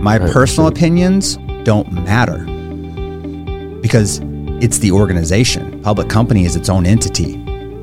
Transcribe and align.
My 0.00 0.18
personal 0.18 0.68
opinions 0.68 1.36
don't 1.64 1.90
matter 1.92 2.38
because 3.80 4.20
it's 4.62 4.78
the 4.78 4.92
organization. 4.92 5.80
Public 5.82 6.08
company 6.08 6.44
is 6.44 6.56
its 6.56 6.68
own 6.68 6.86
entity. 6.86 7.36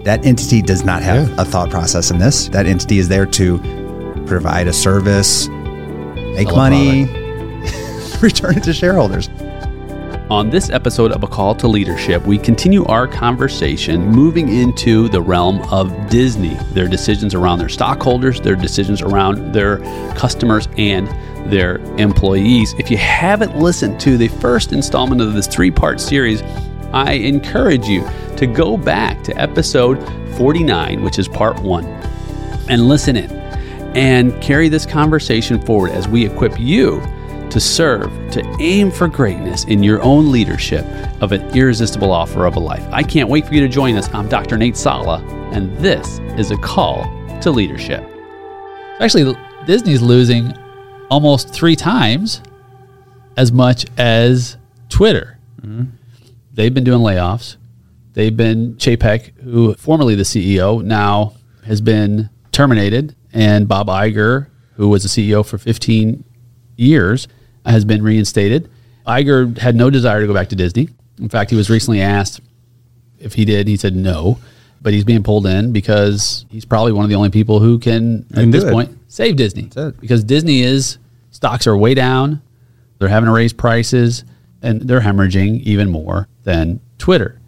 That 0.03 0.25
entity 0.25 0.61
does 0.61 0.83
not 0.83 1.03
have 1.03 1.29
Yeah. 1.29 1.35
a 1.41 1.45
thought 1.45 1.69
process 1.69 2.09
in 2.11 2.17
this. 2.17 2.47
That 2.49 2.65
entity 2.65 2.97
is 2.99 3.07
there 3.07 3.25
to 3.27 3.59
provide 4.25 4.67
a 4.67 4.73
service, 4.73 5.47
make 5.47 6.47
Sell 6.47 6.55
money, 6.57 7.05
return 8.21 8.57
it 8.57 8.63
to 8.63 8.73
shareholders. 8.73 9.29
On 10.29 10.49
this 10.49 10.69
episode 10.69 11.13
of 11.13 11.23
A 11.23 11.27
Call 11.27 11.55
to 11.55 11.69
Leadership, 11.69 12.27
we 12.27 12.37
continue 12.37 12.83
our 12.87 13.07
conversation 13.07 14.09
moving 14.09 14.49
into 14.49 15.07
the 15.07 15.21
realm 15.21 15.61
of 15.71 16.09
Disney, 16.09 16.55
their 16.73 16.89
decisions 16.89 17.33
around 17.33 17.59
their 17.59 17.69
stockholders, 17.69 18.41
their 18.41 18.57
decisions 18.57 19.01
around 19.01 19.53
their 19.53 19.77
customers, 20.15 20.67
and 20.77 21.07
their 21.49 21.77
employees. 21.97 22.75
If 22.77 22.91
you 22.91 22.97
haven't 22.97 23.57
listened 23.57 24.01
to 24.01 24.17
the 24.17 24.27
first 24.27 24.73
installment 24.73 25.21
of 25.21 25.33
this 25.33 25.47
three 25.47 25.71
part 25.71 26.01
series, 26.01 26.41
I 26.91 27.13
encourage 27.13 27.85
you 27.85 28.05
to 28.35 28.47
go 28.47 28.75
back 28.75 29.23
to 29.23 29.41
episode 29.41 29.95
49, 30.35 31.03
which 31.03 31.19
is 31.19 31.29
part 31.29 31.57
one, 31.61 31.85
and 32.67 32.89
listen 32.89 33.15
in 33.15 33.31
and 33.95 34.39
carry 34.41 34.67
this 34.67 34.85
conversation 34.85 35.61
forward 35.61 35.91
as 35.91 36.05
we 36.05 36.25
equip 36.25 36.59
you 36.59 37.01
to 37.57 37.61
serve, 37.61 38.11
to 38.29 38.45
aim 38.59 38.91
for 38.91 39.07
greatness 39.07 39.63
in 39.63 39.81
your 39.81 39.99
own 40.03 40.31
leadership 40.31 40.85
of 41.23 41.31
an 41.31 41.41
irresistible 41.57 42.11
offer 42.11 42.45
of 42.45 42.55
a 42.55 42.59
life. 42.59 42.87
I 42.91 43.01
can't 43.01 43.29
wait 43.29 43.47
for 43.47 43.55
you 43.55 43.61
to 43.61 43.67
join 43.67 43.95
us. 43.95 44.13
I'm 44.13 44.29
Dr. 44.29 44.59
Nate 44.59 44.77
Salah, 44.77 45.23
and 45.53 45.75
this 45.79 46.19
is 46.37 46.51
a 46.51 46.57
call 46.57 47.05
to 47.41 47.49
leadership. 47.49 48.03
Actually, 48.99 49.35
Disney's 49.65 50.03
losing 50.03 50.55
almost 51.09 51.51
three 51.51 51.75
times 51.75 52.43
as 53.37 53.51
much 53.51 53.87
as 53.97 54.57
Twitter. 54.89 55.39
Mm-hmm. 55.61 55.85
They've 56.53 56.73
been 56.73 56.83
doing 56.83 57.01
layoffs. 57.01 57.57
They've 58.13 58.37
been 58.37 58.75
Chapek, 58.75 59.35
who 59.39 59.73
formerly 59.73 60.13
the 60.13 60.21
CEO, 60.21 60.83
now 60.83 61.33
has 61.65 61.81
been 61.81 62.29
terminated, 62.51 63.15
and 63.33 63.67
Bob 63.67 63.87
Iger, 63.87 64.45
who 64.75 64.89
was 64.89 65.01
the 65.01 65.09
CEO 65.09 65.43
for 65.43 65.57
15 65.57 66.23
years, 66.75 67.27
has 67.67 67.85
been 67.85 68.01
reinstated. 68.01 68.69
Iger 69.05 69.57
had 69.57 69.75
no 69.75 69.89
desire 69.89 70.21
to 70.21 70.27
go 70.27 70.33
back 70.33 70.49
to 70.49 70.55
Disney. 70.55 70.89
In 71.19 71.29
fact, 71.29 71.49
he 71.49 71.55
was 71.57 71.69
recently 71.69 72.01
asked 72.01 72.41
if 73.19 73.33
he 73.33 73.45
did. 73.45 73.67
He 73.67 73.77
said 73.77 73.95
no, 73.95 74.39
but 74.81 74.93
he's 74.93 75.03
being 75.03 75.23
pulled 75.23 75.47
in 75.47 75.71
because 75.73 76.45
he's 76.49 76.65
probably 76.65 76.91
one 76.91 77.03
of 77.03 77.09
the 77.09 77.15
only 77.15 77.29
people 77.29 77.59
who 77.59 77.79
can, 77.79 78.23
Can 78.25 78.39
at 78.39 78.45
do 78.45 78.51
this 78.51 78.63
it. 78.65 78.71
point, 78.71 78.97
save 79.07 79.35
Disney. 79.35 79.69
Because 79.99 80.23
Disney 80.23 80.61
is 80.61 80.97
stocks 81.31 81.67
are 81.67 81.75
way 81.77 81.93
down. 81.93 82.41
They're 82.99 83.07
having 83.09 83.27
to 83.27 83.33
raise 83.33 83.53
prices 83.53 84.23
and 84.61 84.81
they're 84.81 85.01
hemorrhaging 85.01 85.61
even 85.61 85.89
more 85.89 86.27
than 86.43 86.79
Twitter. 86.97 87.39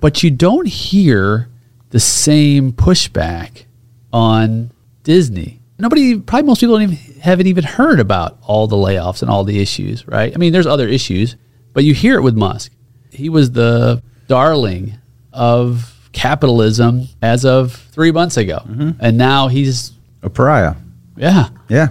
But 0.00 0.22
you 0.22 0.30
don't 0.30 0.66
hear 0.66 1.48
the 1.90 2.00
same 2.00 2.72
pushback 2.72 3.64
on 4.12 4.70
Disney. 5.04 5.60
Nobody, 5.78 6.18
probably 6.18 6.46
most 6.46 6.60
people 6.60 6.78
don't 6.78 6.90
even, 6.92 7.20
haven't 7.20 7.46
even 7.48 7.64
heard 7.64 8.00
about 8.00 8.38
all 8.42 8.66
the 8.66 8.76
layoffs 8.76 9.20
and 9.22 9.30
all 9.30 9.44
the 9.44 9.60
issues, 9.60 10.06
right? 10.08 10.32
I 10.34 10.38
mean, 10.38 10.52
there's 10.52 10.66
other 10.66 10.88
issues, 10.88 11.36
but 11.74 11.84
you 11.84 11.92
hear 11.92 12.16
it 12.16 12.22
with 12.22 12.34
Musk. 12.36 12.72
He 13.10 13.28
was 13.28 13.50
the 13.52 14.02
darling 14.26 14.94
of 15.32 15.92
capitalism 16.12 17.08
as 17.20 17.44
of 17.44 17.72
three 17.74 18.10
months 18.10 18.36
ago. 18.38 18.62
And 19.00 19.18
now 19.18 19.48
he's, 19.48 19.92
A 20.22 20.30
pariah. 20.30 20.74
yeah, 21.16 21.48
Yeah. 21.68 21.88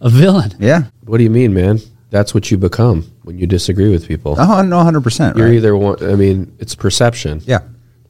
a 0.00 0.10
villain. 0.10 0.52
Yeah. 0.58 0.84
What 1.04 1.18
do 1.18 1.24
you 1.24 1.30
mean, 1.30 1.54
man? 1.54 1.80
That's 2.10 2.34
what 2.34 2.50
you 2.50 2.58
become 2.58 3.10
when 3.22 3.38
you 3.38 3.46
disagree 3.46 3.90
with 3.90 4.06
people. 4.06 4.36
Oh, 4.38 4.62
no, 4.62 4.76
100%. 4.84 5.36
You're 5.36 5.46
right? 5.46 5.54
either 5.54 5.74
one. 5.76 5.96
I 6.04 6.14
mean, 6.14 6.54
it's 6.60 6.74
perception. 6.74 7.40
Yeah. 7.46 7.60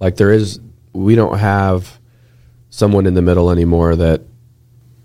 Like 0.01 0.17
there 0.17 0.33
is, 0.33 0.61
we 0.93 1.15
don't 1.15 1.39
have 1.39 1.99
someone 2.71 3.07
in 3.07 3.15
the 3.15 3.23
middle 3.23 3.51
anymore. 3.51 3.97
That 3.97 4.23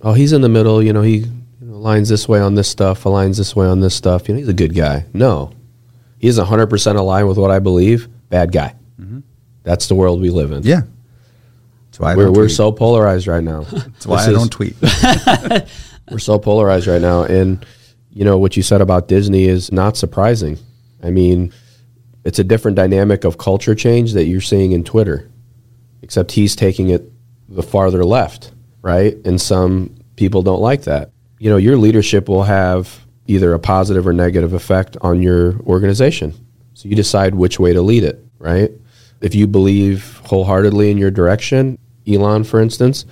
oh, 0.02 0.14
he's 0.14 0.34
in 0.34 0.42
the 0.42 0.50
middle. 0.50 0.82
You 0.84 0.94
know, 0.94 1.02
he 1.02 1.18
you 1.18 1.26
know, 1.62 1.74
aligns 1.76 2.10
this 2.10 2.28
way 2.28 2.40
on 2.40 2.56
this 2.56 2.68
stuff, 2.70 3.04
aligns 3.04 3.38
this 3.38 3.56
way 3.56 3.66
on 3.68 3.80
this 3.80 3.96
stuff. 3.96 4.28
You 4.28 4.34
know, 4.36 4.40
he's 4.40 4.48
a 4.50 4.54
good 4.54 4.76
guy. 4.76 5.06
No, 5.14 5.52
he 6.18 6.28
isn't 6.28 6.42
100 6.42 6.68
percent 6.68 6.98
aligned 6.98 7.28
with 7.28 7.38
what 7.38 7.52
I 7.52 7.60
believe. 7.60 8.08
Bad 8.30 8.52
guy. 8.52 8.76
That's 9.64 9.88
the 9.88 9.94
world 9.96 10.22
we 10.22 10.30
live 10.32 10.52
in. 10.52 10.60
Mm-hmm. 10.62 10.68
Yeah. 10.70 10.82
That's 11.88 12.00
why 12.00 12.16
We're, 12.16 12.32
we're 12.32 12.50
so 12.50 12.72
polarized 12.72 13.28
right 13.28 13.44
now. 13.44 13.62
That's 13.72 14.08
why 14.08 14.18
This 14.18 14.28
I 14.28 14.32
is- 14.32 14.38
don't 14.38 14.52
tweet. 14.52 14.76
we're 16.12 16.18
so 16.18 16.40
polarized 16.40 16.88
right 16.88 17.02
now 17.02 17.22
and 17.24 17.64
you 18.12 18.26
know 18.26 18.38
what 18.40 18.58
you 18.58 18.64
said 18.64 18.81
about 18.81 19.08
disney 19.08 19.44
is 19.46 19.72
not 19.72 19.96
surprising 19.96 20.58
i 21.04 21.12
mean 21.12 21.54
it's 22.26 22.40
a 22.40 22.44
different 22.44 22.76
dynamic 22.76 23.24
of 23.26 23.38
culture 23.38 23.76
change 23.76 24.14
that 24.14 24.26
you're 24.26 24.42
seeing 24.42 24.72
in 24.72 24.84
twitter 24.84 25.30
except 26.02 26.31
he's 26.31 26.56
taking 26.56 26.90
it 26.90 27.12
the 27.48 27.62
farther 27.62 28.04
left 28.04 28.52
right 28.82 29.16
and 29.26 29.40
some 29.40 29.96
people 30.16 30.42
don't 30.42 30.62
like 30.62 30.84
that 30.84 31.12
you 31.40 31.50
know 31.50 31.58
your 31.58 31.78
leadership 31.78 32.28
will 32.28 32.44
have 32.44 33.06
either 33.28 33.54
a 33.54 33.60
positive 33.60 34.08
or 34.08 34.14
negative 34.14 34.54
effect 34.54 34.98
on 35.02 35.22
your 35.22 35.60
organization 35.62 36.34
so 36.74 36.88
you 36.88 36.96
decide 36.96 37.36
which 37.36 37.60
way 37.60 37.74
to 37.74 37.82
lead 37.82 38.04
it 38.04 38.24
right 38.38 38.72
if 39.22 39.36
you 39.36 39.46
believe 39.48 40.22
wholeheartedly 40.26 40.90
in 40.92 40.98
your 40.98 41.12
direction 41.12 41.78
elon 42.08 42.44
for 42.44 42.60
instance 42.62 43.06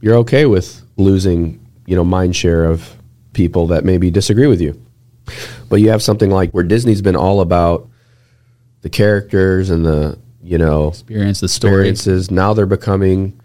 you're 0.00 0.16
okay 0.16 0.46
with 0.46 0.82
losing, 0.96 1.64
you 1.86 1.96
know, 1.96 2.04
mind 2.04 2.34
share 2.34 2.64
of 2.64 2.96
people 3.32 3.68
that 3.68 3.84
maybe 3.84 4.10
disagree 4.10 4.46
with 4.46 4.60
you. 4.60 4.80
But 5.68 5.76
you 5.76 5.90
have 5.90 6.02
something 6.02 6.30
like 6.30 6.50
where 6.50 6.64
Disney's 6.64 7.02
been 7.02 7.16
all 7.16 7.40
about 7.40 7.88
the 8.82 8.90
characters 8.90 9.70
and 9.70 9.84
the, 9.84 10.18
you 10.42 10.58
know, 10.58 10.88
Experience 10.88 11.40
the 11.40 11.48
story. 11.48 11.88
experiences. 11.88 12.30
Now 12.30 12.54
they're 12.54 12.66
becoming 12.66 13.39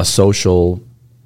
a 0.00 0.04
social 0.04 0.82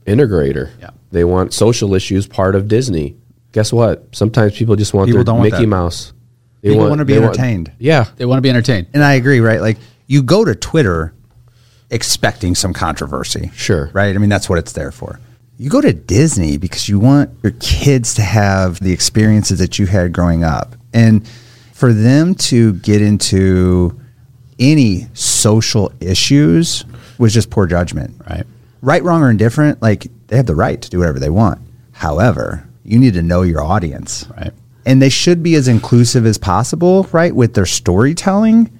integrator. 0.07 0.71
Yeah. 0.81 0.91
They 1.13 1.25
want 1.25 1.53
social 1.55 1.95
issues 1.95 2.27
part 2.27 2.55
of 2.55 2.69
Disney. 2.69 3.17
Guess 3.53 3.73
what? 3.73 4.09
Sometimes 4.13 4.57
people 4.59 4.77
just 4.77 4.93
want 4.93 5.07
People 5.09 5.19
their 5.19 5.25
don't 5.25 5.39
want 5.39 5.51
Mickey 5.53 5.63
that. 5.65 5.69
Mouse. 5.69 6.13
They 6.61 6.71
People 6.71 6.89
wanna 6.89 7.05
be 7.05 7.15
they 7.15 7.21
want- 7.21 7.39
entertained. 7.39 7.73
yeah. 7.79 8.07
They 8.17 8.25
want 8.25 8.39
to 8.39 8.43
be 8.43 8.51
entertained. 8.51 8.89
And 8.95 9.03
I 9.05 9.15
agree, 9.15 9.41
right? 9.41 9.61
Like 9.61 9.79
you 10.07 10.23
go 10.23 10.45
to 10.45 10.55
Twitter 10.55 11.15
expecting 11.91 12.55
some 12.55 12.73
controversy. 12.73 13.51
Sure. 13.55 13.91
Right? 13.93 14.15
I 14.15 14.19
mean, 14.19 14.31
that's 14.31 14.49
what 14.49 14.59
it's 14.59 14.73
there 14.73 14.91
for. 14.91 15.21
You 15.59 15.71
go 15.71 15.81
to 15.81 15.93
Disney 15.93 16.57
because 16.57 16.89
you 16.89 16.99
want 16.99 17.31
your 17.43 17.53
kids 17.61 18.15
to 18.15 18.23
have 18.23 18.81
the 18.81 18.93
experiences 18.93 19.59
that 19.61 19.79
you 19.79 19.87
had 19.87 20.13
growing 20.13 20.43
up. 20.43 20.75
And 20.93 21.27
for 21.73 21.93
them 21.93 22.35
to 22.51 22.73
get 22.75 23.01
into 23.03 24.01
any 24.59 25.07
social 25.15 25.93
issues 26.01 26.85
was 27.19 27.33
just 27.33 27.51
poor 27.51 27.67
judgment. 27.67 28.15
Right. 28.29 28.45
Right, 28.85 29.03
wrong, 29.03 29.23
or 29.23 29.31
indifferent, 29.31 29.81
like 29.81 30.07
they 30.27 30.37
have 30.37 30.45
the 30.47 30.55
right 30.55 30.81
to 30.81 30.91
do 30.91 30.99
whatever 30.99 31.19
they 31.19 31.31
want. 31.31 31.59
However, 31.93 32.69
you 32.85 32.99
need 32.99 33.15
to 33.15 33.23
know 33.23 33.41
your 33.41 33.63
audience 33.63 34.27
Right. 34.37 34.51
and 34.85 35.01
they 35.01 35.09
should 35.09 35.43
be 35.43 35.55
as 35.55 35.69
inclusive 35.69 36.27
as 36.27 36.37
possible, 36.37 37.09
right, 37.11 37.35
with 37.35 37.55
their 37.55 37.65
storytelling, 37.65 38.71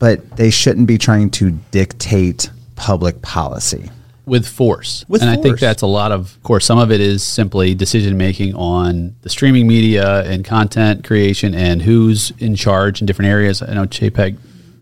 but 0.00 0.36
they 0.36 0.50
shouldn't 0.50 0.88
be 0.88 0.98
trying 0.98 1.30
to 1.30 1.52
dictate 1.70 2.50
public 2.74 3.22
policy. 3.22 3.90
with 4.26 4.46
force. 4.46 5.04
With 5.06 5.20
and 5.20 5.30
I 5.30 5.36
think 5.36 5.60
that's 5.60 5.82
a 5.82 5.86
lot 5.86 6.10
of, 6.10 6.20
of 6.36 6.42
course, 6.42 6.64
some 6.64 6.78
of 6.78 6.90
it 6.90 6.98
is 7.02 7.22
simply 7.22 7.74
decision 7.74 8.16
making 8.16 8.54
on 8.54 9.14
the 9.20 9.28
streaming 9.28 9.66
media 9.68 10.22
and 10.24 10.42
content 10.42 11.04
creation 11.04 11.54
and 11.54 11.82
who's 11.82 12.32
in 12.38 12.54
charge 12.56 13.02
in 13.02 13.06
different 13.06 13.30
areas. 13.30 13.60
I 13.60 13.74
know 13.74 13.84
Chapek 13.84 14.38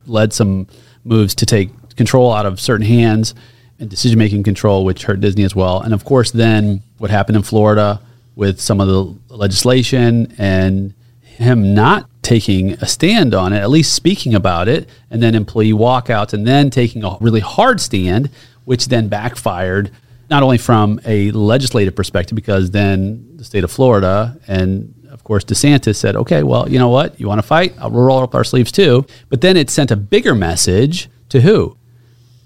led 0.06 0.32
some 0.32 0.68
moves 1.04 1.34
to 1.34 1.44
take 1.44 1.70
control 1.96 2.32
out 2.32 2.46
of 2.46 2.60
certain 2.60 2.86
hands 2.86 3.34
and 3.82 3.90
decision 3.90 4.16
making 4.16 4.44
control, 4.44 4.84
which 4.84 5.02
hurt 5.02 5.20
Disney 5.20 5.42
as 5.42 5.56
well. 5.56 5.80
And 5.80 5.92
of 5.92 6.04
course, 6.04 6.30
then 6.30 6.82
what 6.98 7.10
happened 7.10 7.36
in 7.36 7.42
Florida 7.42 8.00
with 8.36 8.60
some 8.60 8.80
of 8.80 8.86
the 8.86 9.34
legislation 9.34 10.32
and 10.38 10.94
him 11.20 11.74
not 11.74 12.08
taking 12.22 12.74
a 12.74 12.86
stand 12.86 13.34
on 13.34 13.52
it, 13.52 13.58
at 13.58 13.70
least 13.70 13.92
speaking 13.92 14.34
about 14.34 14.68
it, 14.68 14.88
and 15.10 15.20
then 15.20 15.34
employee 15.34 15.72
walkouts, 15.72 16.32
and 16.32 16.46
then 16.46 16.70
taking 16.70 17.02
a 17.02 17.16
really 17.20 17.40
hard 17.40 17.80
stand, 17.80 18.30
which 18.64 18.86
then 18.86 19.08
backfired 19.08 19.90
not 20.30 20.44
only 20.44 20.58
from 20.58 21.00
a 21.04 21.32
legislative 21.32 21.96
perspective, 21.96 22.36
because 22.36 22.70
then 22.70 23.36
the 23.36 23.44
state 23.44 23.64
of 23.64 23.70
Florida 23.70 24.38
and 24.46 24.94
of 25.10 25.24
course 25.24 25.44
DeSantis 25.44 25.96
said, 25.96 26.14
okay, 26.14 26.44
well, 26.44 26.68
you 26.68 26.78
know 26.78 26.88
what? 26.88 27.18
You 27.18 27.26
want 27.26 27.40
to 27.40 27.46
fight? 27.46 27.74
I'll 27.80 27.90
roll 27.90 28.22
up 28.22 28.34
our 28.36 28.44
sleeves 28.44 28.70
too. 28.70 29.04
But 29.28 29.40
then 29.40 29.56
it 29.56 29.68
sent 29.68 29.90
a 29.90 29.96
bigger 29.96 30.34
message 30.36 31.10
to 31.30 31.40
who? 31.40 31.76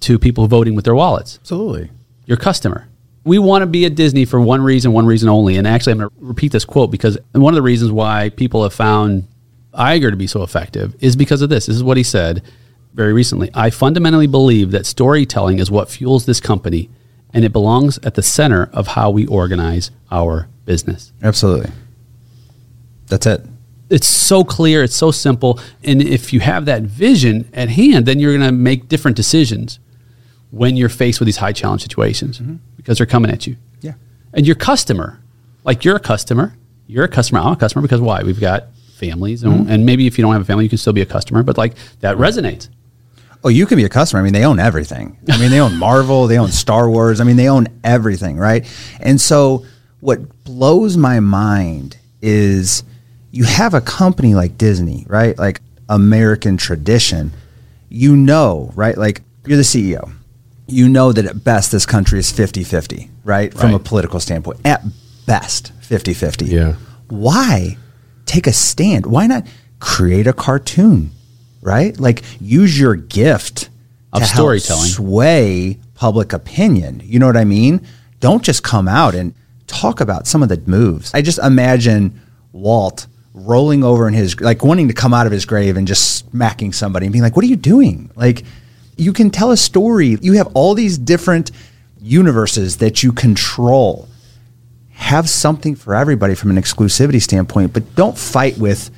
To 0.06 0.20
people 0.20 0.46
voting 0.46 0.76
with 0.76 0.84
their 0.84 0.94
wallets 0.94 1.38
Absolutely. 1.40 1.90
your 2.26 2.36
customer. 2.36 2.86
We 3.24 3.40
want 3.40 3.62
to 3.62 3.66
be 3.66 3.86
at 3.86 3.96
Disney 3.96 4.24
for 4.24 4.40
one 4.40 4.62
reason, 4.62 4.92
one 4.92 5.04
reason 5.04 5.28
only. 5.28 5.56
And 5.56 5.66
actually, 5.66 5.94
I'm 5.94 5.98
going 5.98 6.10
to 6.10 6.16
repeat 6.20 6.52
this 6.52 6.64
quote 6.64 6.92
because 6.92 7.18
one 7.32 7.52
of 7.52 7.56
the 7.56 7.62
reasons 7.62 7.90
why 7.90 8.28
people 8.28 8.62
have 8.62 8.72
found 8.72 9.26
Iger 9.74 10.10
to 10.10 10.16
be 10.16 10.28
so 10.28 10.44
effective 10.44 10.94
is 11.00 11.16
because 11.16 11.42
of 11.42 11.48
this. 11.48 11.66
This 11.66 11.74
is 11.74 11.82
what 11.82 11.96
he 11.96 12.04
said 12.04 12.44
very 12.94 13.12
recently. 13.12 13.50
I 13.52 13.70
fundamentally 13.70 14.28
believe 14.28 14.70
that 14.70 14.86
storytelling 14.86 15.58
is 15.58 15.72
what 15.72 15.90
fuels 15.90 16.24
this 16.24 16.38
company, 16.38 16.88
and 17.34 17.44
it 17.44 17.52
belongs 17.52 17.98
at 18.04 18.14
the 18.14 18.22
center 18.22 18.70
of 18.72 18.86
how 18.86 19.10
we 19.10 19.26
organize 19.26 19.90
our 20.12 20.46
business. 20.66 21.12
Absolutely. 21.20 21.72
That's 23.08 23.26
it. 23.26 23.40
It's 23.90 24.06
so 24.06 24.44
clear, 24.44 24.84
it's 24.84 24.94
so 24.94 25.10
simple. 25.10 25.58
And 25.82 26.00
if 26.00 26.32
you 26.32 26.38
have 26.38 26.64
that 26.66 26.82
vision 26.82 27.50
at 27.52 27.70
hand, 27.70 28.06
then 28.06 28.20
you're 28.20 28.36
going 28.36 28.48
to 28.48 28.52
make 28.52 28.88
different 28.88 29.16
decisions 29.16 29.80
when 30.56 30.76
you're 30.76 30.88
faced 30.88 31.20
with 31.20 31.26
these 31.26 31.36
high 31.36 31.52
challenge 31.52 31.82
situations 31.82 32.40
mm-hmm. 32.40 32.56
because 32.76 32.98
they're 32.98 33.06
coming 33.06 33.30
at 33.30 33.46
you. 33.46 33.56
Yeah. 33.80 33.94
And 34.32 34.46
your 34.46 34.56
customer, 34.56 35.20
like 35.64 35.84
you're 35.84 35.96
a 35.96 36.00
customer, 36.00 36.56
you're 36.86 37.04
a 37.04 37.08
customer, 37.08 37.40
I'm 37.40 37.52
a 37.52 37.56
customer 37.56 37.82
because 37.82 38.00
why? 38.00 38.22
We've 38.22 38.40
got 38.40 38.68
families, 38.96 39.42
and, 39.42 39.52
mm-hmm. 39.52 39.70
and 39.70 39.84
maybe 39.84 40.06
if 40.06 40.16
you 40.16 40.22
don't 40.22 40.32
have 40.32 40.42
a 40.42 40.46
family, 40.46 40.64
you 40.64 40.70
can 40.70 40.78
still 40.78 40.92
be 40.92 41.02
a 41.02 41.06
customer, 41.06 41.42
but 41.42 41.58
like 41.58 41.74
that 42.00 42.16
resonates. 42.16 42.68
Oh, 43.44 43.48
you 43.48 43.66
can 43.66 43.76
be 43.76 43.84
a 43.84 43.88
customer. 43.88 44.20
I 44.20 44.24
mean, 44.24 44.32
they 44.32 44.44
own 44.44 44.58
everything. 44.58 45.18
I 45.30 45.38
mean, 45.38 45.50
they 45.50 45.60
own 45.60 45.76
Marvel, 45.78 46.26
they 46.26 46.38
own 46.38 46.50
Star 46.50 46.88
Wars. 46.88 47.20
I 47.20 47.24
mean, 47.24 47.36
they 47.36 47.48
own 47.48 47.68
everything, 47.84 48.38
right? 48.38 48.66
And 49.00 49.20
so, 49.20 49.64
what 50.00 50.44
blows 50.44 50.96
my 50.96 51.20
mind 51.20 51.98
is 52.22 52.82
you 53.30 53.44
have 53.44 53.74
a 53.74 53.80
company 53.80 54.34
like 54.34 54.56
Disney, 54.56 55.04
right? 55.08 55.36
Like 55.38 55.60
American 55.88 56.56
tradition. 56.56 57.32
You 57.88 58.16
know, 58.16 58.72
right? 58.74 58.96
Like 58.96 59.22
you're 59.44 59.56
the 59.56 59.62
CEO. 59.62 60.15
You 60.66 60.88
know 60.88 61.12
that 61.12 61.24
at 61.24 61.44
best 61.44 61.70
this 61.72 61.86
country 61.86 62.18
is 62.18 62.30
50 62.32 62.64
50, 62.64 63.10
right? 63.24 63.52
From 63.54 63.74
a 63.74 63.78
political 63.78 64.18
standpoint. 64.20 64.60
At 64.64 64.82
best, 65.26 65.72
50 65.82 66.12
50. 66.14 66.46
Yeah. 66.46 66.74
Why 67.08 67.76
take 68.24 68.46
a 68.46 68.52
stand? 68.52 69.06
Why 69.06 69.26
not 69.26 69.46
create 69.78 70.26
a 70.26 70.32
cartoon, 70.32 71.10
right? 71.62 71.98
Like 71.98 72.22
use 72.40 72.78
your 72.78 72.96
gift 72.96 73.68
Of 74.12 74.22
to 74.22 74.26
help 74.26 74.34
storytelling. 74.58 74.88
sway 74.88 75.78
public 75.94 76.32
opinion. 76.32 77.00
You 77.04 77.18
know 77.20 77.26
what 77.26 77.36
I 77.36 77.44
mean? 77.44 77.86
Don't 78.20 78.42
just 78.42 78.62
come 78.62 78.88
out 78.88 79.14
and 79.14 79.34
talk 79.66 80.00
about 80.00 80.26
some 80.26 80.42
of 80.42 80.48
the 80.48 80.60
moves. 80.66 81.12
I 81.14 81.22
just 81.22 81.38
imagine 81.38 82.20
Walt 82.52 83.06
rolling 83.34 83.84
over 83.84 84.08
in 84.08 84.14
his 84.14 84.40
like 84.40 84.64
wanting 84.64 84.88
to 84.88 84.94
come 84.94 85.12
out 85.14 85.26
of 85.26 85.32
his 85.32 85.44
grave 85.44 85.76
and 85.76 85.86
just 85.86 86.16
smacking 86.16 86.72
somebody 86.72 87.06
and 87.06 87.12
being 87.12 87.22
like, 87.22 87.36
"What 87.36 87.44
are 87.44 87.48
you 87.48 87.56
doing?" 87.56 88.10
Like 88.16 88.44
you 88.96 89.12
can 89.12 89.30
tell 89.30 89.50
a 89.50 89.56
story. 89.56 90.16
You 90.20 90.32
have 90.34 90.48
all 90.54 90.74
these 90.74 90.96
different 90.98 91.50
universes 92.00 92.78
that 92.78 93.02
you 93.02 93.12
control. 93.12 94.08
Have 94.92 95.28
something 95.28 95.74
for 95.74 95.94
everybody 95.94 96.34
from 96.34 96.50
an 96.50 96.56
exclusivity 96.56 97.20
standpoint, 97.20 97.72
but 97.74 97.94
don't 97.94 98.16
fight 98.16 98.56
with 98.58 98.90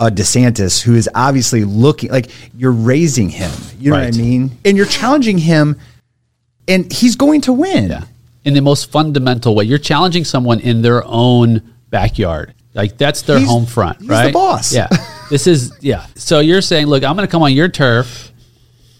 a 0.00 0.06
DeSantis 0.10 0.82
who 0.82 0.94
is 0.94 1.08
obviously 1.14 1.64
looking 1.64 2.10
like 2.10 2.30
you're 2.56 2.72
raising 2.72 3.28
him. 3.28 3.50
You 3.78 3.90
know 3.90 3.96
Right. 3.98 4.06
what 4.06 4.14
I 4.14 4.18
mean? 4.18 4.50
And 4.64 4.76
you're 4.76 4.86
challenging 4.86 5.38
him 5.38 5.76
and 6.66 6.90
he's 6.90 7.14
going 7.16 7.42
to 7.42 7.52
win. 7.52 7.90
Yeah. 7.90 8.04
In 8.44 8.54
the 8.54 8.60
most 8.62 8.90
fundamental 8.90 9.54
way, 9.54 9.64
you're 9.64 9.78
challenging 9.78 10.24
someone 10.24 10.60
in 10.60 10.82
their 10.82 11.02
own 11.06 11.62
backyard. 11.90 12.52
Like 12.74 12.98
that's 12.98 13.22
their 13.22 13.38
He's- 13.38 13.48
home 13.50 13.66
front, 13.66 13.98
he's 14.00 14.08
the 14.08 14.12
right? 14.14 14.32
boss. 14.32 14.72
Yeah. 14.74 14.88
this 15.30 15.46
is 15.46 15.72
yeah. 15.80 16.06
So 16.16 16.40
you're 16.40 16.60
saying, 16.62 16.86
look, 16.88 17.04
I'm 17.04 17.14
going 17.16 17.26
to 17.26 17.30
come 17.30 17.42
on 17.42 17.52
your 17.52 17.68
turf 17.68 18.32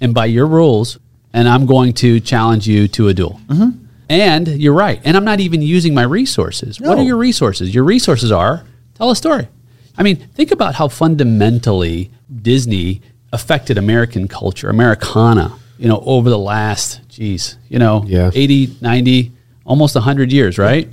and 0.05 0.12
by 0.15 0.27
your 0.27 0.47
rules, 0.47 0.99
and 1.33 1.49
I'm 1.49 1.65
going 1.65 1.95
to 1.95 2.21
challenge 2.21 2.69
you 2.69 2.87
to 2.89 3.09
a 3.09 3.15
duel. 3.15 3.41
Mm-hmm. 3.49 3.85
And 4.11 4.47
you're 4.49 4.75
right. 4.75 5.01
And 5.03 5.17
I'm 5.17 5.25
not 5.25 5.41
even 5.41 5.62
using 5.62 5.95
my 5.95 6.03
resources. 6.03 6.79
What 6.79 6.99
are 6.99 7.03
your 7.03 7.17
resources? 7.17 7.75
Your 7.75 7.85
resources 7.85 8.31
are 8.31 8.65
tell 8.95 9.11
a 9.11 9.17
story. 9.17 9.49
I 9.97 10.03
mean, 10.03 10.17
think 10.17 10.51
about 10.51 10.75
how 10.75 10.89
fundamentally 10.89 12.11
Disney 12.43 13.01
affected 13.33 13.79
American 13.79 14.29
culture, 14.29 14.69
Americana, 14.69 15.56
you 15.79 15.89
know, 15.89 16.03
over 16.05 16.29
the 16.29 16.39
last, 16.39 17.01
geez, 17.09 17.56
you 17.71 17.79
know, 17.79 18.05
Yeah. 18.06 18.31
80, 18.35 18.77
90, 18.83 19.33
almost 19.65 19.95
100 19.95 20.31
years, 20.33 20.59
right? 20.59 20.93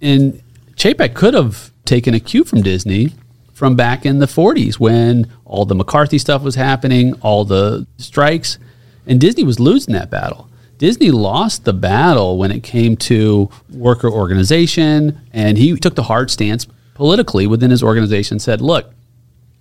And 0.00 0.40
Chapek 0.76 1.14
could 1.14 1.34
have 1.34 1.72
taken 1.84 2.14
a 2.14 2.20
cue 2.20 2.44
from 2.44 2.62
Disney 2.62 3.12
from 3.54 3.76
back 3.76 4.04
in 4.04 4.18
the 4.18 4.26
40s 4.26 4.74
when 4.78 5.30
all 5.46 5.64
the 5.64 5.74
McCarthy 5.74 6.18
stuff 6.18 6.42
was 6.42 6.56
happening, 6.56 7.14
all 7.22 7.44
the 7.44 7.86
strikes, 7.96 8.58
and 9.06 9.20
Disney 9.20 9.44
was 9.44 9.58
losing 9.58 9.94
that 9.94 10.10
battle. 10.10 10.48
Disney 10.78 11.10
lost 11.12 11.64
the 11.64 11.72
battle 11.72 12.36
when 12.36 12.50
it 12.50 12.62
came 12.64 12.96
to 12.96 13.48
worker 13.72 14.10
organization, 14.10 15.20
and 15.32 15.56
he 15.56 15.76
took 15.76 15.94
the 15.94 16.02
hard 16.02 16.30
stance 16.30 16.66
politically 16.94 17.46
within 17.46 17.70
his 17.70 17.82
organization. 17.82 18.38
Said, 18.40 18.60
"Look, 18.60 18.92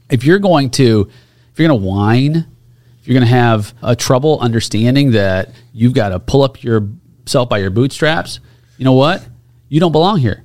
if 0.10 0.24
you're 0.25 0.39
going 0.39 0.72
to, 0.72 1.10
if 1.51 1.60
you're 1.60 1.68
going 1.68 1.80
to 1.80 1.86
whine, 1.88 2.36
if 3.00 3.07
you're 3.07 3.13
going 3.13 3.28
to 3.30 3.34
have 3.36 3.74
a 3.84 3.96
trouble 3.96 4.39
understanding 4.39 5.12
that 5.12 5.50
you've 5.72 5.94
got 5.94 6.10
to 6.10 6.19
pull 6.19 6.42
up 6.42 6.63
yourself 6.63 7.48
by 7.48 7.60
your 7.60 7.69
bootstraps, 7.69 8.39
you 8.78 8.86
know 8.86 8.94
what? 8.94 9.24
You 9.69 9.80
don't 9.80 9.92
belong 9.92 10.18
here. 10.18 10.44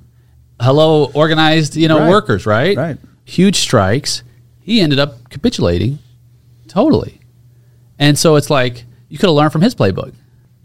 Hello, 0.60 1.10
organized, 1.14 1.76
you 1.76 1.88
know, 1.88 2.00
Right. 2.00 2.08
workers, 2.10 2.44
right? 2.44 2.76
Right. 2.76 2.98
Huge 3.28 3.56
strikes. 3.56 4.22
He 4.62 4.80
ended 4.80 4.98
up 4.98 5.28
capitulating 5.28 5.98
totally. 6.66 7.20
And 7.98 8.18
so 8.18 8.36
it's 8.36 8.48
like 8.48 8.86
you 9.10 9.18
could 9.18 9.28
have 9.28 9.34
learned 9.34 9.52
from 9.52 9.60
his 9.60 9.74
playbook 9.74 10.14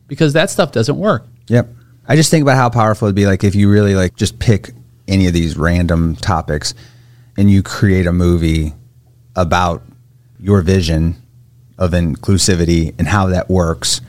because 0.08 0.32
that 0.32 0.50
stuff 0.50 0.72
doesn't 0.72 0.98
work. 0.98 1.26
Yep. 1.48 1.68
I 2.08 2.16
just 2.16 2.32
think 2.32 2.42
about 2.42 2.56
how 2.56 2.70
powerful 2.70 3.08
it'd 3.08 3.18
be 3.18 3.26
like 3.26 3.44
if 3.44 3.54
you 3.54 3.70
really 3.70 3.96
like 3.96 4.16
just 4.16 4.40
pick 4.40 4.72
any 5.10 5.28
of 5.28 5.34
these 5.34 5.58
random 5.58 6.16
topics 6.16 6.74
and 7.36 7.52
you 7.52 7.64
create 7.64 8.08
a 8.08 8.14
movie 8.14 8.74
about 9.36 9.84
your 10.40 10.62
vision 10.62 11.22
of 11.78 11.92
inclusivity 11.92 12.94
and 12.98 13.10
how 13.10 13.28
that 13.28 13.50
works. 13.50 14.00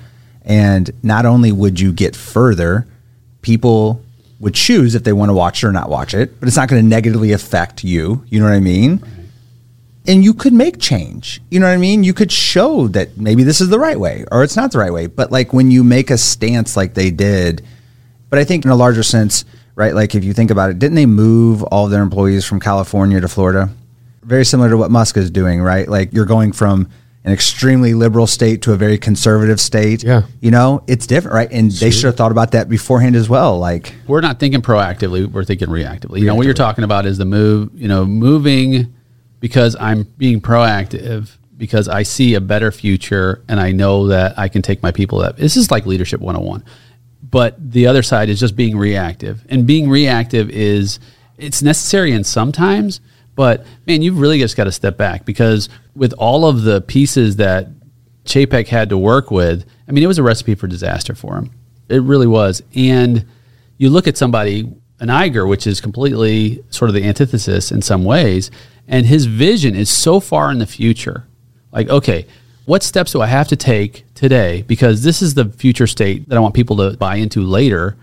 And 0.42 0.92
not 1.02 1.26
only 1.26 1.50
would 1.50 1.80
you 1.80 1.92
get 1.92 2.14
further, 2.14 2.86
people 3.42 4.00
would 4.40 4.54
choose 4.54 4.94
if 4.94 5.04
they 5.04 5.12
want 5.12 5.30
to 5.30 5.34
watch 5.34 5.62
it 5.62 5.66
or 5.66 5.72
not 5.72 5.88
watch 5.88 6.14
it, 6.14 6.38
but 6.40 6.48
it's 6.48 6.56
not 6.56 6.68
going 6.68 6.82
to 6.82 6.88
negatively 6.88 7.32
affect 7.32 7.84
you. 7.84 8.24
You 8.28 8.40
know 8.40 8.46
what 8.46 8.54
I 8.54 8.60
mean? 8.60 9.02
and 10.06 10.22
you 10.22 10.34
could 10.34 10.52
make 10.52 10.78
change. 10.78 11.40
You 11.50 11.60
know 11.60 11.66
what 11.66 11.72
I 11.72 11.78
mean? 11.78 12.04
You 12.04 12.12
could 12.12 12.30
show 12.30 12.88
that 12.88 13.16
maybe 13.16 13.42
this 13.42 13.60
is 13.60 13.68
the 13.70 13.78
right 13.78 13.98
way 13.98 14.24
or 14.30 14.44
it's 14.44 14.56
not 14.56 14.72
the 14.72 14.78
right 14.78 14.92
way. 14.92 15.06
But 15.06 15.32
like 15.32 15.52
when 15.52 15.70
you 15.70 15.82
make 15.82 16.10
a 16.10 16.18
stance 16.18 16.76
like 16.76 16.94
they 16.94 17.10
did, 17.10 17.64
but 18.28 18.38
I 18.38 18.44
think 18.44 18.64
in 18.64 18.70
a 18.70 18.76
larger 18.76 19.02
sense, 19.02 19.44
right? 19.76 19.94
Like 19.94 20.14
if 20.14 20.24
you 20.24 20.34
think 20.34 20.50
about 20.50 20.70
it, 20.70 20.78
didn't 20.78 20.96
they 20.96 21.06
move 21.06 21.62
all 21.64 21.86
of 21.86 21.90
their 21.90 22.02
employees 22.02 22.44
from 22.44 22.60
California 22.60 23.20
to 23.20 23.28
Florida? 23.28 23.70
Very 24.22 24.44
similar 24.44 24.68
to 24.70 24.76
what 24.76 24.90
Musk 24.90 25.16
is 25.16 25.30
doing, 25.30 25.62
right? 25.62 25.88
Like 25.88 26.12
you're 26.12 26.26
going 26.26 26.52
from 26.52 26.88
an 27.24 27.32
extremely 27.32 27.94
liberal 27.94 28.26
state 28.26 28.62
to 28.62 28.72
a 28.72 28.76
very 28.76 28.98
conservative 28.98 29.58
state. 29.58 30.02
Yeah. 30.02 30.22
You 30.40 30.50
know, 30.50 30.84
it's 30.86 31.06
different, 31.06 31.34
right? 31.34 31.50
And 31.50 31.70
they 31.70 31.90
should 31.90 32.04
have 32.04 32.16
thought 32.16 32.32
about 32.32 32.52
that 32.52 32.68
beforehand 32.68 33.16
as 33.16 33.28
well. 33.30 33.58
Like, 33.58 33.94
we're 34.06 34.20
not 34.20 34.38
thinking 34.38 34.60
proactively 34.60 35.30
we're 35.30 35.44
thinking 35.44 35.68
reactively 35.68 36.20
you 36.20 36.26
know 36.26 36.34
what 36.34 36.44
you're 36.44 36.54
talking 36.54 36.84
about 36.84 37.06
is 37.06 37.18
the 37.18 37.24
move 37.24 37.70
you 37.74 37.88
know 37.88 38.04
moving 38.04 38.94
because 39.40 39.76
i'm 39.80 40.02
being 40.16 40.40
proactive 40.40 41.36
because 41.56 41.88
i 41.88 42.02
see 42.02 42.34
a 42.34 42.40
better 42.40 42.70
future 42.72 43.42
and 43.48 43.60
i 43.60 43.72
know 43.72 44.08
that 44.08 44.38
i 44.38 44.48
can 44.48 44.62
take 44.62 44.82
my 44.82 44.90
people 44.90 45.18
that 45.18 45.36
this 45.36 45.56
is 45.56 45.70
like 45.70 45.86
leadership 45.86 46.20
101 46.20 46.64
but 47.22 47.56
the 47.72 47.86
other 47.86 48.02
side 48.02 48.28
is 48.28 48.40
just 48.40 48.56
being 48.56 48.76
reactive 48.76 49.44
and 49.48 49.66
being 49.66 49.88
reactive 49.88 50.50
is 50.50 50.98
it's 51.36 51.62
necessary 51.62 52.12
in 52.12 52.24
sometimes 52.24 53.00
but 53.34 53.64
man 53.86 54.02
you've 54.02 54.18
really 54.18 54.38
just 54.38 54.56
got 54.56 54.64
to 54.64 54.72
step 54.72 54.96
back 54.96 55.24
because 55.24 55.68
with 55.94 56.12
all 56.14 56.46
of 56.46 56.62
the 56.62 56.80
pieces 56.82 57.36
that 57.36 57.68
chapek 58.24 58.68
had 58.68 58.88
to 58.88 58.98
work 58.98 59.30
with 59.30 59.66
i 59.88 59.92
mean 59.92 60.02
it 60.02 60.08
was 60.08 60.18
a 60.18 60.22
recipe 60.22 60.54
for 60.54 60.66
disaster 60.66 61.14
for 61.14 61.36
him 61.36 61.50
it 61.88 62.02
really 62.02 62.26
was 62.26 62.62
and 62.74 63.26
you 63.78 63.90
look 63.90 64.06
at 64.06 64.16
somebody 64.16 64.72
an 65.00 65.08
Iger, 65.08 65.48
which 65.48 65.66
is 65.66 65.80
completely 65.80 66.64
sort 66.70 66.88
of 66.88 66.94
the 66.94 67.04
antithesis 67.04 67.72
in 67.72 67.82
some 67.82 68.04
ways, 68.04 68.50
and 68.86 69.06
his 69.06 69.26
vision 69.26 69.74
is 69.74 69.90
so 69.90 70.20
far 70.20 70.50
in 70.50 70.58
the 70.58 70.66
future. 70.66 71.26
Like, 71.72 71.88
okay, 71.88 72.26
what 72.64 72.82
steps 72.82 73.12
do 73.12 73.20
I 73.20 73.26
have 73.26 73.48
to 73.48 73.56
take 73.56 74.04
today 74.14 74.62
because 74.62 75.02
this 75.02 75.20
is 75.20 75.34
the 75.34 75.46
future 75.46 75.86
state 75.86 76.28
that 76.28 76.36
I 76.36 76.40
want 76.40 76.54
people 76.54 76.76
to 76.76 76.96
buy 76.96 77.16
into 77.16 77.42
later? 77.42 77.96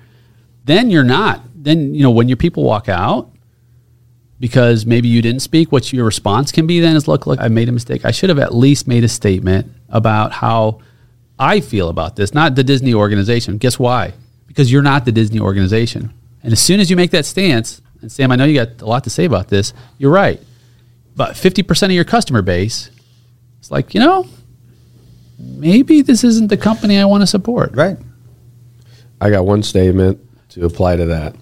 Then 0.66 0.90
you're 0.90 1.04
not. 1.04 1.42
Then 1.56 1.96
you 1.96 2.04
know 2.04 2.12
when 2.12 2.28
your 2.28 2.38
people 2.38 2.64
walk 2.64 2.90
out 2.90 3.31
because 4.42 4.88
maybe 4.88 5.08
you 5.08 5.22
didn't 5.22 5.42
speak. 5.42 5.72
What 5.72 5.94
your 5.94 6.04
response 6.04 6.52
can 6.52 6.66
be 6.66 6.80
then 6.80 6.96
is, 6.96 7.08
look, 7.08 7.28
look, 7.28 7.40
I 7.40 7.48
made 7.48 7.70
a 7.70 7.72
mistake. 7.72 8.04
I 8.04 8.10
should 8.10 8.30
have 8.30 8.40
at 8.40 8.56
least 8.56 8.88
made 8.88 9.04
a 9.04 9.08
statement 9.08 9.72
about 9.88 10.32
how 10.32 10.80
I 11.38 11.60
feel 11.60 11.90
about 11.90 12.16
this, 12.16 12.34
not 12.34 12.56
the 12.56 12.64
Disney 12.64 12.96
organization. 12.96 13.60
Guess 13.60 13.78
why? 13.78 14.14
Because 14.48 14.72
you're 14.72 14.82
not 14.82 15.06
the 15.06 15.12
Disney 15.12 15.40
organization. 15.40 16.12
And 16.42 16.52
as 16.52 16.60
soon 16.60 16.80
as 16.80 16.90
you 16.90 16.96
make 16.96 17.12
that 17.12 17.28
stance, 17.28 17.84
and 18.02 18.12
Sam, 18.12 18.32
I 18.32 18.36
know 18.36 18.46
you 18.46 18.56
got 18.56 18.82
a 18.82 18.86
lot 18.88 19.04
to 19.04 19.12
say 19.12 19.26
about 19.26 19.48
this, 19.50 19.74
you're 20.00 20.12
right. 20.12 20.42
But 21.16 21.34
50% 21.36 21.84
of 21.84 21.92
your 21.92 22.04
customer 22.04 22.42
base 22.42 22.90
is 23.62 23.70
like, 23.70 23.94
you 23.94 24.00
know, 24.00 24.26
maybe 25.38 26.02
this 26.02 26.24
isn't 26.24 26.48
the 26.48 26.58
company 26.58 26.98
I 26.98 27.06
want 27.06 27.22
to 27.22 27.28
support. 27.28 27.76
right? 27.76 27.98
I 29.22 29.30
got 29.30 29.46
one 29.46 29.62
statement 29.62 30.20
to 30.50 30.66
apply 30.66 30.96
to 30.96 31.06
that. 31.06 31.36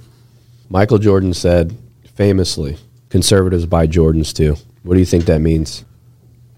Michael 0.68 0.98
Jordan 0.98 1.34
said 1.34 1.74
famously, 2.16 2.78
conservatives 3.10 3.66
buy 3.66 3.88
Jordans 3.88 4.34
too. 4.34 4.56
What 4.84 4.94
do 4.94 5.00
you 5.00 5.06
think 5.06 5.26
that 5.26 5.40
means? 5.40 5.86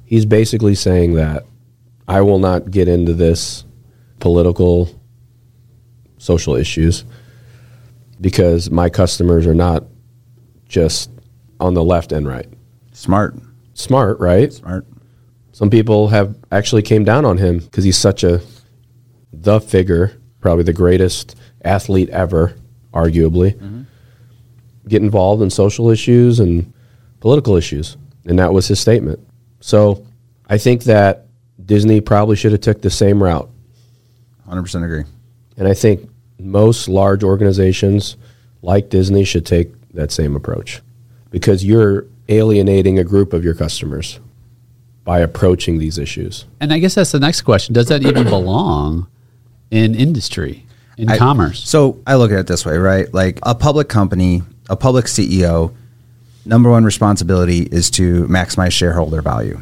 He's 0.05 0.25
basically 0.25 0.75
saying 0.75 1.15
that 1.15 1.45
I 2.07 2.21
will 2.21 2.39
not 2.39 2.71
get 2.71 2.87
into 2.87 3.13
this 3.13 3.65
political, 4.19 4.89
social 6.17 6.55
issues 6.55 7.05
because 8.19 8.69
my 8.69 8.89
customers 8.89 9.47
are 9.47 9.55
not 9.55 9.85
just 10.67 11.09
on 11.59 11.73
the 11.73 11.83
left 11.83 12.11
and 12.11 12.27
right. 12.27 12.47
Smart. 12.91 13.35
Smart, 13.73 14.19
right? 14.19 14.51
Smart. 14.51 14.85
Some 15.53 15.69
people 15.69 16.09
have 16.09 16.37
actually 16.51 16.81
came 16.81 17.03
down 17.03 17.25
on 17.25 17.37
him 17.37 17.59
because 17.59 17.83
he's 17.83 17.97
such 17.97 18.23
a 18.23 18.41
the 19.33 19.59
figure, 19.59 20.19
probably 20.39 20.63
the 20.63 20.73
greatest 20.73 21.35
athlete 21.63 22.09
ever, 22.09 22.55
arguably. 22.93 23.55
Mm-hmm. 23.55 23.81
Get 24.87 25.01
involved 25.01 25.41
in 25.43 25.49
social 25.49 25.89
issues 25.89 26.39
and 26.39 26.71
political 27.19 27.55
issues, 27.55 27.97
and 28.25 28.39
that 28.39 28.51
was 28.53 28.67
his 28.67 28.79
statement. 28.79 29.19
So, 29.59 30.05
I 30.49 30.57
think 30.57 30.83
that 30.85 31.27
Disney 31.63 32.01
probably 32.01 32.35
should 32.35 32.51
have 32.51 32.61
took 32.61 32.81
the 32.81 32.89
same 32.89 33.21
route, 33.23 33.49
100% 34.49 34.83
agree. 34.83 35.03
and 35.57 35.67
I 35.67 35.73
think 35.73 36.09
most 36.39 36.89
large 36.89 37.23
organizations 37.23 38.17
like 38.61 38.89
Disney 38.89 39.23
should 39.23 39.45
take 39.45 39.69
that 39.93 40.11
same 40.11 40.35
approach 40.35 40.81
because 41.29 41.63
you're 41.63 42.05
alienating 42.29 42.97
a 42.99 43.03
group 43.03 43.33
of 43.33 43.43
your 43.43 43.53
customers 43.53 44.19
by 45.03 45.19
approaching 45.19 45.77
these 45.77 45.97
issues. 45.97 46.45
And 46.59 46.73
I 46.73 46.79
guess 46.79 46.95
that's 46.95 47.11
the 47.11 47.19
next 47.19 47.41
question. 47.41 47.73
Does 47.73 47.87
that 47.87 48.03
even 48.03 48.23
belong 48.23 49.07
in 49.69 49.95
industry, 49.95 50.65
in 50.97 51.09
I- 51.09 51.17
commerce? 51.17 51.67
So 51.67 51.99
I 52.05 52.15
look 52.15 52.31
at 52.31 52.39
it 52.39 52.47
this 52.47 52.65
way, 52.65 52.77
right? 52.77 53.11
Like 53.13 53.39
a 53.43 53.53
public 53.55 53.87
company, 53.89 54.43
a 54.69 54.75
public 54.75 55.05
CEO, 55.05 55.73
number 56.45 56.69
one 56.69 56.83
responsibility 56.83 57.61
is 57.61 57.89
to 57.91 58.25
maximize 58.25 58.71
shareholder 58.71 59.21
value. 59.21 59.59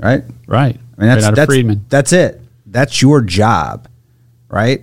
Right? 0.00 0.24
Right. 0.46 0.78
I 0.98 1.00
mean, 1.00 1.10
that's 1.10 1.24
right 1.24 1.34
that's, 1.34 1.46
Friedman. 1.46 1.84
that's 1.88 2.12
it. 2.12 2.40
That's 2.66 3.02
your 3.02 3.20
job, 3.20 3.88
right? 4.48 4.82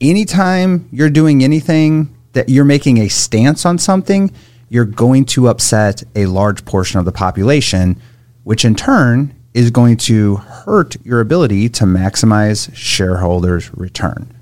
Anytime 0.00 0.88
you're 0.92 1.10
doing 1.10 1.44
anything 1.44 2.14
that 2.32 2.48
you're 2.48 2.64
making 2.64 2.98
a 2.98 3.08
stance 3.08 3.66
on 3.66 3.78
something, 3.78 4.32
you're 4.68 4.84
going 4.84 5.24
to 5.26 5.48
upset 5.48 6.02
a 6.14 6.26
large 6.26 6.64
portion 6.64 6.98
of 6.98 7.04
the 7.04 7.12
population, 7.12 8.00
which 8.44 8.64
in 8.64 8.74
turn 8.74 9.34
is 9.52 9.70
going 9.70 9.96
to 9.96 10.36
hurt 10.36 10.96
your 11.04 11.20
ability 11.20 11.68
to 11.68 11.84
maximize 11.84 12.74
shareholders' 12.74 13.74
return. 13.74 14.32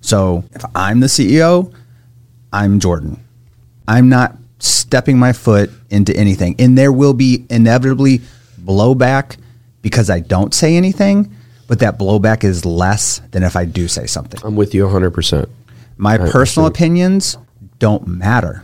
So 0.00 0.44
if 0.52 0.64
I'm 0.74 1.00
the 1.00 1.06
CEO, 1.06 1.72
I'm 2.52 2.80
Jordan. 2.80 3.22
I'm 3.88 4.08
not 4.08 4.36
stepping 4.60 5.18
my 5.18 5.32
foot 5.32 5.70
into 5.90 6.14
anything. 6.16 6.54
And 6.58 6.76
there 6.76 6.92
will 6.92 7.14
be 7.14 7.46
inevitably 7.48 8.20
blowback 8.60 9.36
because 9.82 10.10
I 10.10 10.20
don't 10.20 10.52
say 10.52 10.76
anything, 10.76 11.34
but 11.66 11.78
that 11.80 11.98
blowback 11.98 12.44
is 12.44 12.64
less 12.64 13.20
than 13.30 13.42
if 13.42 13.56
I 13.56 13.64
do 13.64 13.88
say 13.88 14.06
something. 14.06 14.40
I'm 14.44 14.56
with 14.56 14.74
you 14.74 14.84
100%. 14.86 15.48
My 15.96 16.14
I 16.14 16.30
personal 16.30 16.66
opinions 16.68 17.38
don't 17.78 18.06
matter 18.06 18.62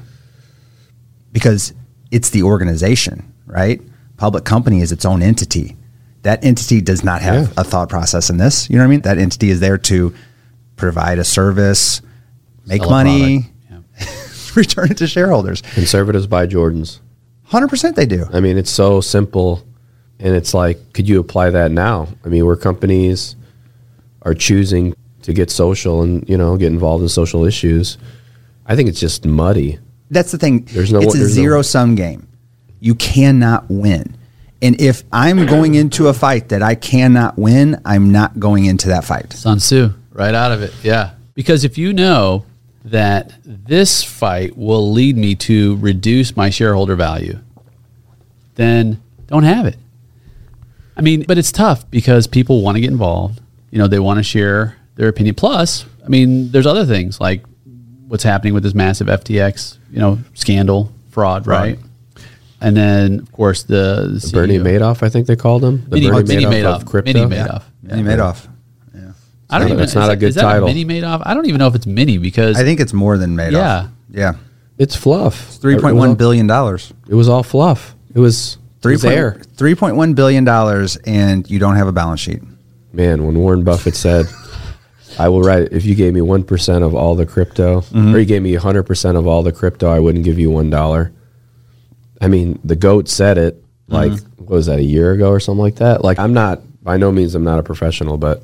because 1.33 1.73
it's 2.11 2.31
the 2.31 2.43
organization, 2.43 3.33
right? 3.47 3.81
Public 4.17 4.45
company 4.45 4.81
is 4.81 4.93
its 4.93 5.05
own 5.05 5.23
entity. 5.23 5.77
That 6.23 6.45
entity 6.45 6.81
does 6.81 7.03
not 7.03 7.23
have 7.23 7.49
Yeah. 7.49 7.53
a 7.57 7.65
thought 7.65 7.89
process 7.89 8.31
in 8.31 8.37
this. 8.37 8.69
You 8.71 8.77
know 8.77 8.83
what 8.83 8.89
I 8.89 8.91
mean? 8.91 9.01
That 9.03 9.19
entity 9.19 9.51
is 9.51 9.61
there 9.61 9.79
to 9.79 10.15
provide 10.77 11.19
a 11.19 11.25
service, 11.25 12.01
make 12.67 12.83
Sell 12.83 12.91
money, 12.91 13.21
product. 13.21 13.47
Yeah. 13.47 13.54
return 14.57 14.91
it 14.91 14.99
to 14.99 15.07
shareholders. 15.07 15.63
Conservatives 15.63 16.27
buy 16.27 16.47
Jordans. 16.47 17.01
100% 17.51 17.95
they 17.95 18.07
do. 18.07 18.27
I 18.33 18.41
mean, 18.41 18.57
it's 18.57 18.71
so 18.71 19.01
simple. 19.01 19.63
And 20.19 20.35
it's 20.35 20.55
like, 20.55 20.93
could 20.93 21.09
you 21.09 21.21
apply 21.21 21.51
that 21.51 21.71
now? 21.71 22.09
I 22.25 22.29
mean, 22.29 22.47
where 22.47 22.57
companies 22.57 23.37
are 24.23 24.35
choosing 24.35 24.95
to 25.23 25.33
get 25.33 25.51
social 25.51 26.03
and, 26.03 26.27
you 26.29 26.39
know, 26.39 26.57
get 26.57 26.69
involved 26.73 27.03
in 27.03 27.09
social 27.09 27.45
issues, 27.45 27.99
I 28.67 28.77
think 28.77 28.89
it's 28.89 29.01
just 29.01 29.27
muddy. 29.27 29.79
That's 30.11 30.33
the 30.33 30.39
thing. 30.39 30.65
There's 30.73 30.93
no- 30.93 31.01
it's 31.01 31.15
a 31.15 31.19
there's 31.19 31.37
no- 31.37 31.43
zero 31.43 31.63
sum 31.63 31.95
game. 31.95 32.27
You 32.81 32.95
cannot 32.95 33.71
win. 33.71 34.17
And 34.63 34.81
if 34.81 35.03
I'm 35.13 35.45
going 35.47 35.75
into 35.75 36.09
a 36.09 36.15
fight 36.15 36.49
that 36.49 36.63
I 36.63 36.75
cannot 36.75 37.39
win, 37.39 37.79
I'm 37.85 38.11
not 38.13 38.39
going 38.39 38.65
into 38.65 38.89
that 38.89 39.05
fight. 39.05 39.33
Sun 39.33 39.59
Tzu, 39.59 39.93
right 40.13 40.35
out 40.35 40.53
of 40.53 40.63
it. 40.63 40.73
Yeah. 40.83 41.11
Because 41.35 41.65
if 41.65 41.77
you 41.77 41.93
know 41.93 42.45
that 42.85 43.33
this 43.45 44.05
fight 44.05 44.57
will 44.57 44.93
lead 44.93 45.17
me 45.17 45.35
to 45.35 45.77
reduce 45.77 46.37
my 46.37 46.51
shareholder 46.51 46.97
value, 46.97 47.39
then 48.57 49.03
don't 49.27 49.45
have 49.45 49.67
it. 49.67 49.77
I 50.97 51.01
mean, 51.01 51.25
but 51.27 51.39
it's 51.39 51.51
tough 51.51 51.91
because 51.91 52.27
people 52.27 52.63
want 52.63 52.77
to 52.77 52.81
get 52.81 52.91
involved. 52.91 53.41
You 53.71 53.79
know, 53.79 53.89
they 53.89 53.99
want 53.99 54.19
to 54.19 54.23
share 54.23 54.77
their 54.95 55.09
opinion. 55.09 55.35
Plus, 55.35 55.87
I 56.05 56.09
mean, 56.09 56.51
there's 56.51 56.67
other 56.67 56.85
things 56.85 57.21
like 57.21 57.43
what's 58.07 58.23
happening 58.23 58.55
with 58.55 58.63
this 58.63 58.75
massive 58.75 59.09
FTX, 59.09 59.79
you 59.91 59.99
know, 59.99 60.19
scandal, 60.35 60.93
fraud, 61.11 61.47
right? 61.47 61.79
And 62.61 62.77
then, 62.77 63.19
of 63.19 63.33
course, 63.33 63.65
the, 63.65 64.21
the 64.23 64.31
Bernie 64.33 64.59
Madoff, 64.59 65.03
I 65.03 65.09
think 65.09 65.27
they 65.27 65.37
called 65.37 65.65
him. 65.65 65.85
The 65.89 65.97
Mini, 65.97 66.11
Bernie 66.11 66.29
Mini 66.29 66.45
Madoff, 66.45 66.53
Madoff. 66.53 66.77
of 66.77 66.87
crypto. 66.87 67.13
Mini 67.13 67.35
Madoff. 67.35 67.63
Mini 67.83 68.03
Madoff. 68.03 68.49
I 69.51 69.59
don't 69.59 69.69
not- 69.69 69.75
even. 69.75 69.85
it's 69.85 69.95
not 69.95 70.03
is 70.03 70.07
a 70.09 70.11
that- 70.13 70.17
good 70.17 70.29
is 70.31 70.35
that 70.37 70.43
title. 70.43 70.67
mini 70.69 70.85
Madoff. 70.85 71.23
I 71.25 71.35
don't 71.35 71.47
even 71.47 71.59
know 71.59 71.67
if 71.69 71.75
it's 71.75 71.87
mini 71.87 72.19
because 72.19 72.57
I 72.57 72.65
think 72.65 72.81
it's 72.81 72.93
more 72.93 73.19
than 73.19 73.37
Madoff. 73.37 73.53
Yeah. 73.53 73.89
Yeah. 74.11 74.35
It's 74.79 74.97
fluff. 74.97 75.57
Three 75.61 75.75
point 75.79 75.97
It 75.97 76.01
was 76.01 76.09
all- 76.11 76.15
billion 76.15 76.47
dollars. 76.47 76.93
It 77.09 77.15
was 77.15 77.29
all 77.29 77.43
fluff. 77.43 77.95
It 78.15 78.19
was, 78.19 78.55
it 78.55 78.83
Three 78.83 78.95
was 78.95 79.03
there. 79.03 79.41
Three 79.57 79.75
point 79.75 79.97
one 79.97 80.15
billion 80.15 80.45
dollars, 80.45 80.97
and 81.05 81.49
you 81.51 81.59
don't 81.59 81.77
have 81.77 81.87
a 81.89 81.93
balance 81.93 82.21
sheet. 82.21 82.43
Man, 82.93 83.25
when 83.27 83.37
Warren 83.39 83.63
Buffett 83.65 83.95
said, 83.97 84.27
I 85.19 85.29
will 85.29 85.43
write, 85.43 85.69
if 85.73 85.85
you 85.85 85.95
gave 85.95 86.13
me 86.15 86.21
1% 86.21 86.83
of 86.85 86.95
all 86.95 87.15
the 87.15 87.27
crypto, 87.27 87.81
Mm-hmm. 87.83 88.15
or 88.15 88.19
you 88.19 88.25
gave 88.25 88.43
me 88.43 88.55
100% 88.55 89.17
of 89.17 89.27
all 89.29 89.43
the 89.45 89.53
crypto, 89.53 89.89
I 89.91 89.99
wouldn't 90.01 90.25
give 90.25 90.39
you 90.39 90.51
$1. 90.51 90.71
dollar." 90.71 91.13
I 92.21 92.29
mean, 92.29 92.59
the 92.65 92.77
GOAT 92.77 93.09
said 93.09 93.39
it 93.39 93.63
like, 93.89 94.13
Mm-hmm. 94.13 94.43
what 94.45 94.51
was 94.57 94.67
that, 94.67 94.79
a 94.79 94.83
year 94.85 95.13
ago 95.13 95.31
or 95.31 95.39
something 95.41 95.61
like 95.63 95.77
that? 95.77 96.03
Like, 96.05 96.19
I'm 96.19 96.33
not, 96.35 96.63
by 96.83 96.97
no 96.97 97.13
means, 97.13 97.35
I'm 97.35 97.45
not 97.45 97.59
a 97.59 97.63
professional, 97.63 98.17
but 98.17 98.43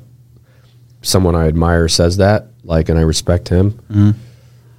someone 1.01 1.35
I 1.35 1.47
admire 1.47 1.87
says 1.87 2.17
that, 2.17 2.47
like, 2.63 2.89
and 2.89 2.97
I 2.97 3.01
respect 3.03 3.49
him. 3.49 3.71
Mm-hmm. 3.71 4.11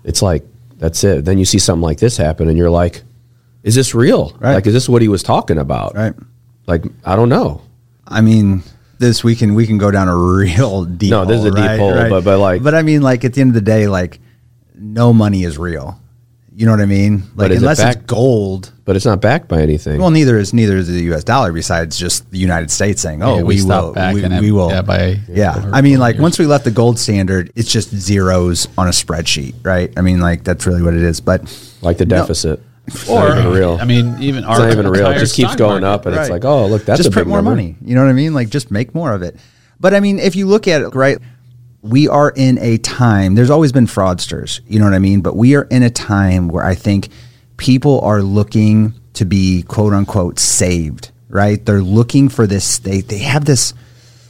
It's 0.05 0.23
like, 0.23 0.45
that's 0.79 1.03
it. 1.05 1.25
Then 1.25 1.39
you 1.39 1.45
see 1.45 1.59
something 1.59 1.83
like 1.83 1.99
this 1.99 2.17
happen, 2.17 2.49
and 2.49 2.57
you're 2.59 2.71
like, 2.71 3.03
is 3.63 3.75
this 3.75 3.95
real? 3.95 4.37
Right. 4.41 4.55
Like, 4.55 4.67
is 4.67 4.73
this 4.75 4.89
what 4.89 5.03
he 5.03 5.09
was 5.09 5.23
talking 5.23 5.59
about? 5.59 5.95
Right. 5.95 6.15
Like, 6.67 6.85
I 7.05 7.15
don't 7.17 7.29
know. 7.29 7.63
I 8.07 8.21
mean, 8.21 8.63
this 8.99 9.23
we 9.25 9.35
can 9.37 9.55
we 9.55 9.67
can 9.67 9.79
go 9.79 9.91
down 9.91 10.09
a 10.09 10.17
real 10.37 10.85
deep. 10.85 11.11
No, 11.11 11.25
this 11.25 11.39
is 11.39 11.45
a 11.47 11.49
hole, 11.51 11.55
deep 11.57 11.65
right? 11.67 11.79
hole, 11.79 11.95
Right. 11.95 12.11
but- 12.11 12.25
but, 12.25 12.39
like- 12.39 12.63
but 12.63 12.75
I 12.75 12.83
mean, 12.83 13.03
like 13.03 13.25
at 13.25 13.35
the 13.35 13.41
end 13.41 13.51
of 13.51 13.55
the 13.55 13.61
day, 13.61 13.87
like 13.89 14.19
no 14.75 15.13
money 15.13 15.45
is 15.45 15.59
real. 15.59 16.01
You 16.55 16.67
know 16.67 16.73
what 16.73 16.81
I 16.83 16.87
mean? 16.87 17.23
Like 17.35 17.51
is 17.51 17.57
it 17.57 17.61
unless 17.61 17.81
it's 17.81 17.97
gold. 18.05 18.73
But 18.85 18.95
it's 18.97 19.07
not 19.07 19.21
backed 19.23 19.49
by 19.49 19.63
anything. 19.63 19.99
Well, 20.01 20.11
neither 20.11 20.37
is 20.39 20.53
neither 20.53 20.77
is 20.77 20.87
the 20.89 21.01
U.S. 21.05 21.25
dollar. 21.25 21.51
Besides 21.53 21.97
just 21.99 22.31
the 22.31 22.39
United 22.39 22.71
States 22.71 23.01
saying, 23.01 23.23
"Oh, 23.23 23.37
Yeah, 23.37 23.43
we, 23.43 23.55
we 23.55 23.59
stopped 23.59 23.97
will, 23.97 24.13
we, 24.15 24.25
in 24.25 24.33
it, 24.33 24.41
we 24.41 24.53
will." 24.53 24.69
yeah, 24.71 24.83
by- 24.83 25.19
yeah. 25.29 25.71
I 25.73 25.81
mean, 25.81 25.99
like 25.99 26.17
years. 26.17 26.23
once 26.23 26.39
we 26.39 26.47
left 26.47 26.65
the 26.65 26.71
gold 26.71 26.99
standard, 26.99 27.53
it's 27.57 27.71
just 27.73 27.89
zeros 27.95 28.69
on 28.77 28.87
a 28.87 28.91
spreadsheet, 28.91 29.55
right? 29.65 29.93
I 29.97 30.03
mean, 30.03 30.21
like 30.21 30.45
that's 30.45 30.67
really 30.67 30.83
what 30.83 30.95
it 30.95 31.03
is. 31.03 31.21
But 31.21 31.43
like 31.81 31.97
the 31.99 32.05
deficit. 32.07 32.61
It's 32.87 33.09
or 33.09 33.29
not 33.29 33.39
even 33.39 33.53
real. 33.53 33.79
I 33.81 33.85
mean, 33.85 34.17
even 34.21 34.43
it's 34.45 34.59
not 34.59 34.71
even 34.73 34.89
real. 34.89 35.05
It 35.07 35.09
entire 35.11 35.19
just 35.21 35.37
keeps 35.37 35.51
stock 35.51 35.59
going 35.59 35.83
market. 35.83 35.87
up, 36.01 36.07
and 36.07 36.15
it's 36.17 36.23
Right. 36.29 36.33
like, 36.33 36.45
oh, 36.45 36.67
look, 36.67 36.85
that's 36.85 36.99
just 36.99 37.09
a 37.09 37.13
print 37.13 37.27
big 37.27 37.31
more 37.31 37.39
number. 37.39 37.53
money. 37.53 37.77
You 37.85 37.95
know 37.95 38.03
what 38.03 38.11
I 38.11 38.15
mean? 38.15 38.35
Like 38.35 38.51
just 38.51 38.71
make 38.73 38.95
more 38.95 39.13
of 39.15 39.23
it. 39.23 39.37
But 39.79 39.95
I 39.95 40.01
mean, 40.01 40.19
if 40.19 40.35
you 40.37 40.47
look 40.49 40.67
at 40.69 40.83
it, 40.83 40.95
right, 40.95 41.19
we 41.83 42.09
are 42.09 42.31
in 42.31 42.59
a 42.59 42.79
time. 42.79 43.35
There's 43.35 43.51
always 43.51 43.73
been 43.73 43.87
fraudsters. 43.87 44.61
You 44.67 44.79
know 44.79 44.85
what 44.85 44.95
I 44.95 45.01
mean? 45.01 45.21
But 45.21 45.37
we 45.37 45.57
are 45.57 45.65
in 45.65 45.83
a 45.83 45.91
time 45.91 46.49
where 46.49 46.65
I 46.65 46.75
think 46.75 47.09
people 47.57 48.01
are 48.01 48.23
looking 48.23 48.95
to 49.15 49.25
be 49.25 49.63
quote 49.63 49.93
unquote 49.93 50.39
saved. 50.39 51.11
Right? 51.29 51.65
They're 51.65 51.83
looking 51.83 52.29
for 52.29 52.47
this. 52.47 52.79
They 52.79 53.01
they 53.01 53.19
have 53.19 53.45
this 53.45 53.75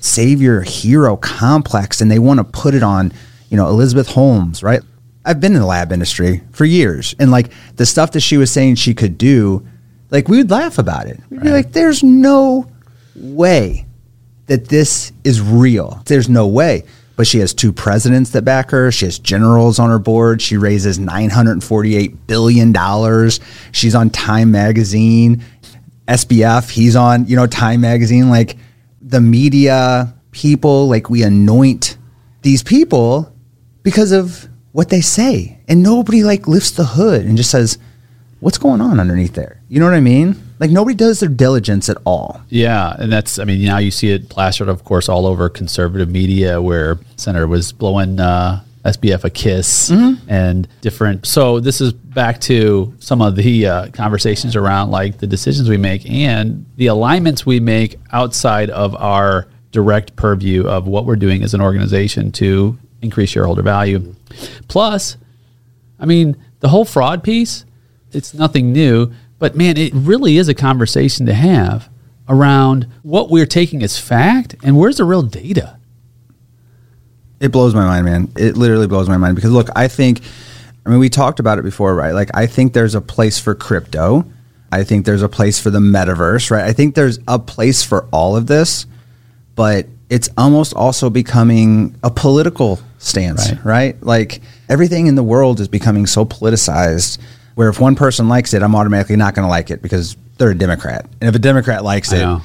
savior 0.00 0.62
hero 0.62 1.16
complex, 1.16 2.00
and 2.00 2.10
they 2.10 2.18
want 2.18 2.38
to 2.38 2.44
put 2.44 2.74
it 2.74 2.82
on. 2.82 3.12
You 3.50 3.56
know, 3.58 3.68
Elizabeth 3.68 4.08
Holmes. 4.08 4.62
Right? 4.62 4.80
I've 5.24 5.40
been 5.40 5.54
in 5.54 5.60
the 5.60 5.66
lab 5.66 5.92
industry 5.92 6.42
for 6.52 6.64
years, 6.64 7.14
and 7.18 7.30
like 7.30 7.52
the 7.76 7.86
stuff 7.86 8.12
that 8.12 8.20
she 8.20 8.36
was 8.36 8.50
saying 8.50 8.76
she 8.76 8.94
could 8.94 9.18
do, 9.18 9.66
like 10.10 10.28
we 10.28 10.38
would 10.38 10.50
laugh 10.50 10.78
about 10.78 11.06
it. 11.06 11.20
We'd 11.28 11.42
be 11.42 11.50
like, 11.50 11.72
"There's 11.72 12.02
no 12.02 12.68
way 13.14 13.86
that 14.46 14.68
this 14.68 15.12
is 15.24 15.40
real. 15.40 16.02
There's 16.06 16.28
no 16.28 16.46
way. 16.46 16.84
But 17.22 17.28
she 17.28 17.38
has 17.38 17.54
two 17.54 17.72
presidents 17.72 18.30
that 18.30 18.42
back 18.42 18.72
her. 18.72 18.90
She 18.90 19.04
has 19.04 19.16
generals 19.16 19.78
on 19.78 19.90
her 19.90 20.00
board. 20.00 20.42
She 20.42 20.56
raises 20.56 20.98
$948 20.98 22.16
billion. 22.26 23.30
She's 23.70 23.94
on 23.94 24.10
Time 24.10 24.50
Magazine. 24.50 25.44
SBF, 26.08 26.68
he's 26.68 26.96
on, 26.96 27.28
you 27.28 27.36
know, 27.36 27.46
Time 27.46 27.80
Magazine. 27.80 28.28
Like 28.28 28.56
the 29.00 29.20
media 29.20 30.12
people, 30.32 30.88
like 30.88 31.10
we 31.10 31.22
anoint 31.22 31.96
these 32.40 32.64
people 32.64 33.32
because 33.84 34.10
of 34.10 34.48
what 34.72 34.88
they 34.88 35.00
say. 35.00 35.60
And 35.68 35.80
nobody 35.80 36.24
like 36.24 36.48
lifts 36.48 36.72
the 36.72 36.86
hood 36.86 37.24
and 37.24 37.36
just 37.36 37.52
says, 37.52 37.78
what's 38.40 38.58
going 38.58 38.80
on 38.80 38.98
underneath 38.98 39.34
there? 39.34 39.62
You 39.68 39.78
know 39.78 39.86
what 39.86 39.94
I 39.94 40.00
mean? 40.00 40.42
Like 40.62 40.70
nobody 40.70 40.94
does 40.94 41.18
their 41.18 41.28
diligence 41.28 41.88
at 41.88 41.96
all. 42.04 42.40
Yeah, 42.48 42.94
and 42.96 43.10
that's 43.10 43.40
I 43.40 43.44
mean 43.44 43.64
now 43.64 43.78
you 43.78 43.90
see 43.90 44.12
it 44.12 44.28
plastered, 44.28 44.68
of 44.68 44.84
course, 44.84 45.08
all 45.08 45.26
over 45.26 45.48
conservative 45.48 46.08
media 46.08 46.62
where 46.62 47.00
Senator 47.16 47.48
was 47.48 47.72
blowing 47.72 48.20
uh, 48.20 48.62
SBF 48.84 49.24
a 49.24 49.30
kiss 49.30 49.90
and 50.28 50.68
different. 50.80 51.26
So 51.26 51.58
this 51.58 51.80
is 51.80 51.92
back 51.92 52.40
to 52.42 52.94
some 53.00 53.20
of 53.20 53.34
the 53.34 53.66
uh, 53.66 53.88
conversations 53.88 54.54
around 54.54 54.92
like 54.92 55.18
the 55.18 55.26
decisions 55.26 55.68
we 55.68 55.78
make 55.78 56.08
and 56.08 56.64
the 56.76 56.86
alignments 56.86 57.44
we 57.44 57.58
make 57.58 57.98
outside 58.12 58.70
of 58.70 58.94
our 58.94 59.48
direct 59.72 60.14
purview 60.14 60.68
of 60.68 60.86
what 60.86 61.06
we're 61.06 61.16
doing 61.16 61.42
as 61.42 61.54
an 61.54 61.60
organization 61.60 62.30
to 62.30 62.78
increase 63.00 63.30
shareholder 63.30 63.62
value. 63.62 64.14
Plus, 64.68 65.16
I 65.98 66.06
mean, 66.06 66.36
the 66.60 66.68
whole 66.68 66.84
fraud 66.84 67.24
piece, 67.24 67.64
it's 68.12 68.32
nothing 68.32 68.72
new, 68.72 69.12
but 69.42 69.56
man, 69.56 69.76
it 69.76 69.92
really 69.92 70.36
is 70.36 70.46
a 70.46 70.54
conversation 70.54 71.26
to 71.26 71.34
have 71.34 71.88
around 72.28 72.86
what 73.02 73.28
we're 73.28 73.44
taking 73.44 73.82
as 73.82 73.98
fact 73.98 74.54
and 74.62 74.78
where's 74.78 74.98
the 74.98 75.04
real 75.04 75.22
data. 75.22 75.80
It 77.40 77.50
blows 77.50 77.74
my 77.74 77.84
mind, 77.84 78.04
man. 78.04 78.32
It 78.36 78.56
literally 78.56 78.86
blows 78.86 79.08
my 79.08 79.16
mind 79.16 79.34
because 79.34 79.50
look, 79.50 79.66
I 79.74 79.88
think 79.88 80.20
I 80.86 80.90
mean 80.90 81.00
we 81.00 81.08
talked 81.08 81.40
about 81.40 81.58
it 81.58 81.62
before, 81.62 81.92
right? 81.92 82.14
Like 82.14 82.30
I 82.34 82.46
think 82.46 82.72
there's 82.72 82.94
a 82.94 83.00
place 83.00 83.40
for 83.40 83.56
crypto. 83.56 84.24
I 84.70 84.84
think 84.84 85.06
there's 85.06 85.22
a 85.22 85.28
place 85.28 85.58
for 85.58 85.70
the 85.70 85.80
metaverse, 85.80 86.52
right? 86.52 86.64
I 86.64 86.72
think 86.72 86.94
there's 86.94 87.18
a 87.26 87.40
place 87.40 87.82
for 87.82 88.06
all 88.12 88.36
of 88.36 88.46
this, 88.46 88.86
but 89.56 89.86
it's 90.08 90.28
almost 90.38 90.72
also 90.72 91.10
becoming 91.10 91.96
a 92.04 92.12
political 92.12 92.78
stance, 92.98 93.50
Right. 93.50 93.64
right? 93.64 94.02
Like 94.04 94.40
everything 94.68 95.08
in 95.08 95.16
the 95.16 95.24
world 95.24 95.58
is 95.58 95.66
becoming 95.66 96.06
so 96.06 96.24
politicized 96.24 97.18
where 97.54 97.68
if 97.68 97.80
one 97.80 97.94
person 97.94 98.28
likes 98.28 98.54
it, 98.54 98.62
I'm 98.62 98.74
automatically 98.74 99.16
not 99.16 99.34
going 99.34 99.44
to 99.44 99.50
like 99.50 99.70
it 99.70 99.82
because 99.82 100.16
they're 100.38 100.50
a 100.50 100.54
Democrat. 100.58 101.06
And 101.20 101.28
if 101.28 101.34
a 101.34 101.38
Democrat 101.38 101.84
likes 101.84 102.12
it, 102.12 102.20
know. 102.20 102.42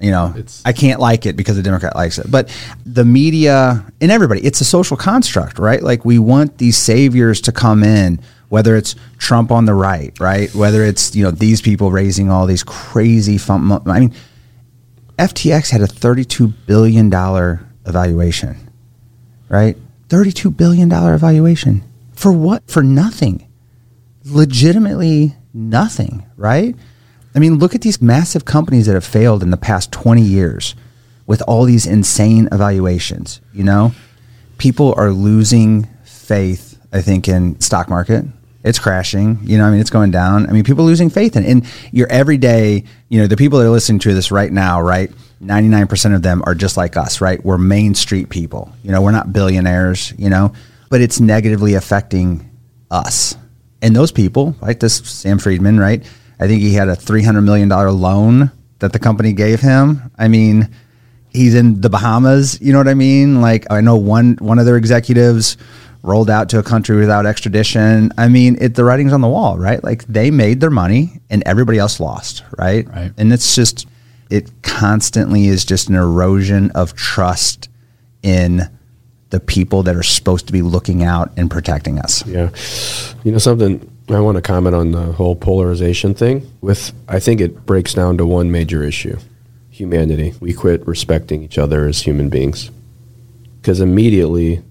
you 0.00 0.10
know, 0.10 0.32
It's- 0.36 0.62
I 0.64 0.72
can't 0.72 1.00
like 1.00 1.26
it 1.26 1.36
because 1.36 1.56
the 1.56 1.62
Democrat 1.62 1.94
likes 1.96 2.18
it. 2.18 2.30
But 2.30 2.48
the 2.84 3.04
media 3.04 3.84
and 4.00 4.10
everybody, 4.10 4.40
it's 4.44 4.60
a 4.60 4.64
social 4.64 4.96
construct, 4.96 5.58
right? 5.58 5.82
Like 5.82 6.04
we 6.04 6.18
want 6.18 6.58
these 6.58 6.76
saviors 6.76 7.40
to 7.42 7.52
come 7.52 7.82
in, 7.82 8.20
whether 8.48 8.76
it's 8.76 8.94
Trump 9.18 9.50
on 9.50 9.64
the 9.66 9.74
right, 9.74 10.18
right? 10.20 10.52
Whether 10.54 10.84
it's, 10.84 11.14
you 11.14 11.22
know, 11.24 11.30
these 11.30 11.60
people 11.60 11.90
raising 11.90 12.30
all 12.30 12.46
these 12.46 12.62
crazy 12.64 13.38
fun. 13.38 13.70
I 13.86 14.00
mean, 14.00 14.14
FTX 15.18 15.70
had 15.70 15.80
a 15.80 15.86
$32 15.86 16.52
billion 16.66 17.12
evaluation, 17.86 18.56
right? 19.48 19.76
$32 20.08 20.56
billion 20.56 20.90
evaluation. 20.92 21.82
For 22.12 22.32
what? 22.32 22.68
For 22.70 22.82
nothing. 22.82 23.47
Legitimately 24.28 25.36
nothing, 25.52 26.26
right? 26.36 26.74
I 27.34 27.38
mean, 27.38 27.58
look 27.58 27.74
at 27.74 27.82
these 27.82 28.02
massive 28.02 28.44
companies 28.44 28.86
that 28.86 28.94
have 28.94 29.04
failed 29.04 29.42
in 29.42 29.50
the 29.50 29.56
past 29.56 29.92
20 29.92 30.22
years 30.22 30.74
with 31.26 31.42
all 31.42 31.64
these 31.64 31.86
insane 31.86 32.48
evaluations, 32.50 33.40
you 33.52 33.62
know? 33.62 33.92
People 34.56 34.94
are 34.96 35.10
losing 35.10 35.86
faith, 36.04 36.78
I 36.92 37.02
think, 37.02 37.28
in 37.28 37.60
stock 37.60 37.88
market. 37.88 38.24
It's 38.64 38.78
crashing, 38.78 39.38
you 39.42 39.56
know, 39.56 39.66
I 39.66 39.70
mean, 39.70 39.80
it's 39.80 39.90
going 39.90 40.10
down. 40.10 40.48
I 40.48 40.52
mean, 40.52 40.64
people 40.64 40.84
are 40.84 40.88
losing 40.88 41.10
faith 41.10 41.36
in 41.36 41.44
And 41.44 41.66
your 41.92 42.08
everyday, 42.08 42.84
you 43.08 43.20
know, 43.20 43.26
the 43.26 43.36
people 43.36 43.58
that 43.60 43.66
are 43.66 43.70
listening 43.70 44.00
to 44.00 44.14
this 44.14 44.32
right 44.32 44.50
now, 44.50 44.80
right? 44.80 45.12
99% 45.42 46.14
of 46.14 46.22
them 46.22 46.42
are 46.44 46.54
just 46.54 46.76
like 46.76 46.96
us, 46.96 47.20
right? 47.20 47.42
We're 47.44 47.58
Main 47.58 47.94
Street 47.94 48.30
people. 48.30 48.72
You 48.82 48.90
know, 48.90 49.00
we're 49.00 49.12
not 49.12 49.32
billionaires, 49.32 50.12
you 50.18 50.28
know, 50.28 50.52
but 50.90 51.00
it's 51.00 51.20
negatively 51.20 51.74
affecting 51.74 52.50
us. 52.90 53.36
And 53.80 53.94
those 53.94 54.12
people, 54.12 54.56
like 54.60 54.80
this 54.80 54.96
Sam 54.96 55.38
Friedman, 55.38 55.78
right? 55.78 56.04
I 56.40 56.46
think 56.46 56.62
he 56.62 56.74
had 56.74 56.88
a 56.88 56.96
$300 56.96 57.44
million 57.44 57.68
loan 57.68 58.50
that 58.78 58.92
the 58.92 58.98
company 58.98 59.32
gave 59.32 59.60
him. 59.60 60.10
I 60.18 60.28
mean, 60.28 60.68
he's 61.30 61.54
in 61.54 61.80
the 61.80 61.90
Bahamas, 61.90 62.60
you 62.60 62.72
know 62.72 62.78
what 62.78 62.88
I 62.88 62.94
mean? 62.94 63.40
Like 63.40 63.66
I 63.70 63.80
know 63.80 63.96
one 63.96 64.36
one 64.40 64.58
of 64.58 64.66
their 64.66 64.76
executives 64.76 65.56
rolled 66.02 66.30
out 66.30 66.48
to 66.50 66.58
a 66.58 66.62
country 66.62 66.96
without 66.96 67.26
extradition. 67.26 68.12
I 68.16 68.28
mean, 68.28 68.56
it 68.60 68.74
the 68.74 68.84
writing's 68.84 69.12
on 69.12 69.20
the 69.20 69.28
wall, 69.28 69.58
right? 69.58 69.82
Like 69.82 70.04
they 70.06 70.30
made 70.30 70.60
their 70.60 70.70
money 70.70 71.20
and 71.30 71.42
everybody 71.46 71.78
else 71.78 72.00
lost, 72.00 72.44
right? 72.56 72.88
Right. 72.88 73.12
And 73.16 73.32
it's 73.32 73.54
just 73.54 73.86
it 74.30 74.50
constantly 74.62 75.46
is 75.46 75.64
just 75.64 75.88
an 75.88 75.94
erosion 75.94 76.70
of 76.72 76.94
trust 76.94 77.68
in 78.22 78.62
the 79.30 79.40
people 79.40 79.82
that 79.82 79.94
are 79.94 80.02
supposed 80.02 80.46
to 80.46 80.52
be 80.52 80.62
looking 80.62 81.02
out 81.02 81.32
and 81.36 81.50
protecting 81.50 81.98
us. 81.98 82.26
Yeah. 82.26 82.50
You 83.24 83.32
know 83.32 83.38
something 83.38 83.90
I 84.08 84.20
want 84.20 84.36
to 84.36 84.42
comment 84.42 84.74
on 84.74 84.92
the 84.92 85.12
whole 85.12 85.36
polarization 85.36 86.14
thing 86.14 86.50
with 86.60 86.92
I 87.08 87.20
think 87.20 87.40
it 87.40 87.66
breaks 87.66 87.92
down 87.94 88.16
to 88.18 88.26
one 88.26 88.50
major 88.50 88.82
issue. 88.82 89.18
Humanity. 89.70 90.34
We 90.40 90.54
quit 90.54 90.86
respecting 90.86 91.42
each 91.42 91.58
other 91.58 91.86
as 91.86 92.02
human 92.02 92.30
beings. 92.30 92.70
Cuz 93.62 93.80
immediately 93.80 94.62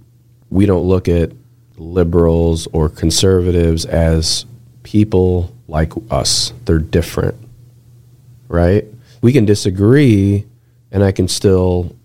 we 0.50 0.66
don't 0.66 0.88
look 0.88 1.08
at 1.08 1.32
liberals 1.78 2.68
or 2.74 2.90
conservatives 2.90 3.86
as 3.86 4.46
people 4.82 5.54
like 5.68 5.94
us. 6.10 6.52
They're 6.66 6.80
different. 6.80 7.36
Right? 8.48 8.86
We 9.22 9.34
can 9.34 9.46
disagree 9.46 10.46
and 10.92 11.04
I 11.04 11.12
can 11.12 11.28
still 11.28 11.96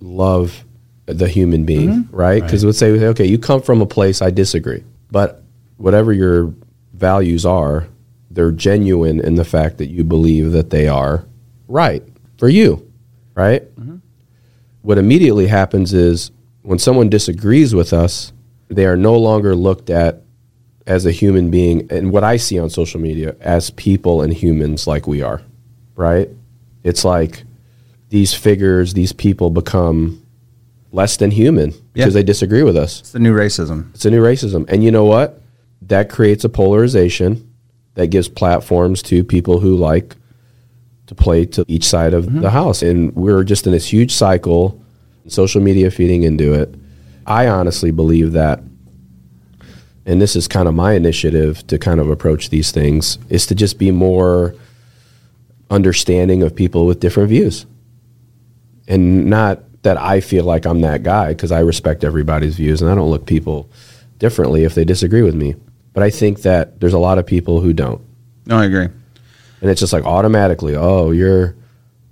love 0.00 0.64
the 1.08 1.28
human 1.28 1.64
being, 1.64 1.88
mm-hmm. 1.88 2.16
right? 2.16 2.42
Because 2.42 2.64
let's 2.64 2.78
say, 2.78 2.90
okay, 2.90 3.24
you 3.24 3.38
come 3.38 3.62
from 3.62 3.80
a 3.80 3.86
place 3.86 4.20
I 4.20 4.30
disagree, 4.30 4.84
but 5.10 5.42
whatever 5.78 6.12
your 6.12 6.52
values 6.92 7.46
are, 7.46 7.86
they're 8.30 8.52
genuine 8.52 9.20
in 9.20 9.34
the 9.34 9.44
fact 9.44 9.78
that 9.78 9.86
you 9.86 10.04
believe 10.04 10.52
that 10.52 10.70
they 10.70 10.86
are 10.86 11.24
right 11.66 12.02
for 12.36 12.48
you, 12.48 12.86
right? 13.34 13.62
Mm-hmm. 13.76 13.96
What 14.82 14.98
immediately 14.98 15.46
happens 15.46 15.94
is 15.94 16.30
when 16.62 16.78
someone 16.78 17.08
disagrees 17.08 17.74
with 17.74 17.92
us, 17.92 18.32
they 18.68 18.84
are 18.84 18.96
no 18.96 19.16
longer 19.16 19.54
looked 19.54 19.88
at 19.88 20.22
as 20.86 21.06
a 21.06 21.10
human 21.10 21.50
being, 21.50 21.90
and 21.90 22.12
what 22.12 22.24
I 22.24 22.36
see 22.36 22.58
on 22.58 22.70
social 22.70 23.00
media 23.00 23.34
as 23.40 23.70
people 23.70 24.22
and 24.22 24.32
humans 24.32 24.86
like 24.86 25.06
we 25.06 25.22
are, 25.22 25.42
right? 25.96 26.28
It's 26.82 27.04
like 27.04 27.44
these 28.10 28.34
figures, 28.34 28.94
these 28.94 29.12
people 29.12 29.50
become 29.50 30.22
less 30.92 31.16
than 31.16 31.30
human 31.30 31.70
because 31.92 32.14
Yeah. 32.14 32.20
they 32.20 32.22
disagree 32.22 32.62
with 32.62 32.76
us. 32.76 33.00
It's 33.00 33.12
the 33.12 33.18
new 33.18 33.34
racism. 33.34 33.86
It's 33.94 34.04
a 34.04 34.10
new 34.10 34.22
racism. 34.22 34.64
And 34.68 34.82
you 34.82 34.90
know 34.90 35.04
what? 35.04 35.40
That 35.82 36.08
creates 36.08 36.44
a 36.44 36.48
polarization 36.48 37.46
that 37.94 38.08
gives 38.08 38.28
platforms 38.28 39.02
to 39.02 39.24
people 39.24 39.60
who 39.60 39.76
like 39.76 40.16
to 41.06 41.14
play 41.14 41.44
to 41.46 41.64
each 41.68 41.84
side 41.84 42.14
of 42.14 42.26
mm-hmm. 42.26 42.40
the 42.40 42.50
house. 42.50 42.82
And 42.82 43.14
we're 43.14 43.44
just 43.44 43.66
in 43.66 43.72
this 43.72 43.92
huge 43.92 44.12
cycle, 44.12 44.80
social 45.26 45.60
media 45.60 45.90
feeding 45.90 46.22
into 46.22 46.52
it. 46.54 46.74
I 47.26 47.48
honestly 47.48 47.90
believe 47.90 48.32
that, 48.32 48.62
and 50.06 50.22
this 50.22 50.36
is 50.36 50.48
kind 50.48 50.68
of 50.68 50.74
my 50.74 50.92
initiative 50.92 51.66
to 51.66 51.78
kind 51.78 52.00
of 52.00 52.08
approach 52.08 52.50
these 52.50 52.70
things, 52.70 53.18
is 53.28 53.46
to 53.46 53.54
just 53.54 53.78
be 53.78 53.90
more 53.90 54.54
understanding 55.70 56.42
of 56.42 56.54
people 56.54 56.86
with 56.86 57.00
different 57.00 57.28
views. 57.28 57.66
And 58.86 59.26
not 59.26 59.62
that 59.82 59.96
I 59.96 60.20
feel 60.20 60.44
like 60.44 60.66
I'm 60.66 60.80
that 60.82 61.02
guy 61.02 61.28
because 61.28 61.52
I 61.52 61.60
respect 61.60 62.04
everybody's 62.04 62.56
views 62.56 62.82
and 62.82 62.90
I 62.90 62.94
don't 62.94 63.10
look 63.10 63.26
people 63.26 63.68
differently 64.18 64.64
if 64.64 64.74
they 64.74 64.84
disagree 64.84 65.22
with 65.22 65.34
me. 65.34 65.54
But 65.92 66.02
I 66.02 66.10
think 66.10 66.42
that 66.42 66.80
there's 66.80 66.92
a 66.94 66.98
lot 66.98 67.18
of 67.18 67.26
people 67.26 67.60
who 67.60 67.72
don't. 67.72 68.00
No, 68.46 68.58
I 68.58 68.64
agree. 68.64 68.84
And 69.60 69.70
it's 69.70 69.80
just 69.80 69.92
like 69.92 70.04
automatically, 70.04 70.74
oh, 70.76 71.10
you're 71.10 71.54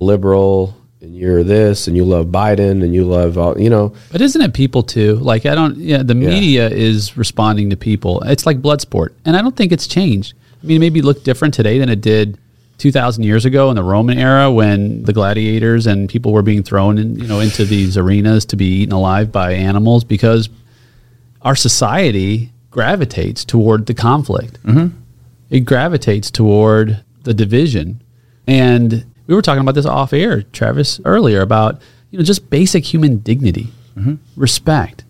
liberal 0.01 0.77
and 1.01 1.17
you're 1.17 1.43
this 1.45 1.87
and 1.87 1.97
you 1.97 2.05
love 2.05 2.27
Biden 2.27 2.83
and 2.83 2.95
you 2.95 3.05
love, 3.05 3.39
all, 3.39 3.59
you 3.61 3.71
know, 3.71 3.93
But 4.13 4.21
isn't 4.21 4.41
it 4.41 4.55
people 4.55 4.83
too? 4.83 5.15
Like 5.17 5.47
I 5.47 5.55
don't. 5.55 5.77
Yeah, 5.77 6.03
the 6.03 6.15
Yeah. 6.15 6.29
media 6.29 6.69
is 6.69 7.17
responding 7.17 7.71
to 7.71 7.77
people. 7.77 8.21
It's 8.23 8.47
like 8.47 8.61
blood 8.63 8.81
sport, 8.81 9.15
and 9.25 9.37
I 9.37 9.43
don't 9.43 9.57
think 9.57 9.73
it's 9.73 9.87
changed. 9.87 10.35
I 10.63 10.67
mean, 10.67 10.77
it 10.77 10.81
maybe 10.81 11.03
look 11.03 11.23
different 11.25 11.55
today 11.55 11.79
than 11.79 11.89
it 11.89 12.01
did 12.01 12.39
two 12.79 12.93
thousand 12.93 13.25
years 13.25 13.45
ago 13.45 13.71
in 13.71 13.77
the 13.77 13.83
Roman 13.83 14.19
era 14.19 14.51
when 14.51 15.03
the 15.05 15.13
gladiators 15.13 15.87
and 15.87 16.09
people 16.09 16.33
were 16.33 16.43
being 16.43 16.63
thrown, 16.63 16.99
in, 16.99 17.19
you 17.19 17.27
know, 17.27 17.41
into 17.41 17.65
these 17.65 17.97
arenas 17.97 18.45
to 18.47 18.57
be 18.57 18.83
eaten 18.83 18.93
alive 18.93 19.33
by 19.33 19.53
animals 19.53 20.05
because 20.05 20.49
our 21.43 21.57
society 21.57 22.53
gravitates 22.71 23.45
toward 23.45 23.87
the 23.87 23.95
conflict. 23.95 24.63
Mm-hmm. 24.65 24.97
It 25.49 25.61
gravitates 25.61 26.31
toward 26.31 27.03
the 27.23 27.33
division. 27.33 28.03
And 28.47 29.07
we 29.27 29.35
were 29.35 29.43
talking 29.43 29.63
about 29.63 29.75
this 29.75 29.87
off 29.87 30.13
air, 30.13 30.43
Travis, 30.43 31.01
earlier 31.05 31.41
about 31.41 31.81
you 32.11 32.19
know 32.19 32.25
just 32.25 32.51
basic 32.51 32.85
human 32.85 33.19
dignity, 33.19 33.69
mm-hmm. 33.97 34.15
respect. 34.37 35.05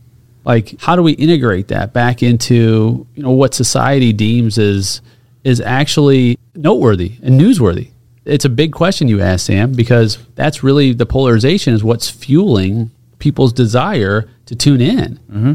Like, 0.44 0.81
how 0.81 0.94
do 0.94 1.02
we 1.02 1.12
integrate 1.12 1.68
that 1.68 1.92
back 1.92 2.22
into 2.22 3.07
you 3.14 3.22
know 3.22 3.33
what 3.33 3.55
society 3.55 4.12
deems 4.12 4.59
is 4.59 5.00
is 5.47 5.61
actually 5.61 6.37
noteworthy 6.57 7.13
and 7.23 7.41
newsworthy? 7.41 7.91
It's 8.25 8.45
a 8.45 8.49
big 8.49 8.73
question 8.73 9.07
you 9.07 9.21
ask, 9.21 9.47
Sam, 9.47 9.73
because 9.73 10.19
that's 10.35 10.65
really 10.65 10.93
the 10.93 11.07
polarization 11.07 11.73
is 11.73 11.85
what's 11.85 12.11
fueling 12.11 12.91
people's 13.21 13.53
desire 13.53 14.29
to 14.47 14.57
tune 14.57 14.81
in. 14.81 15.19
Mm-hmm. 15.31 15.53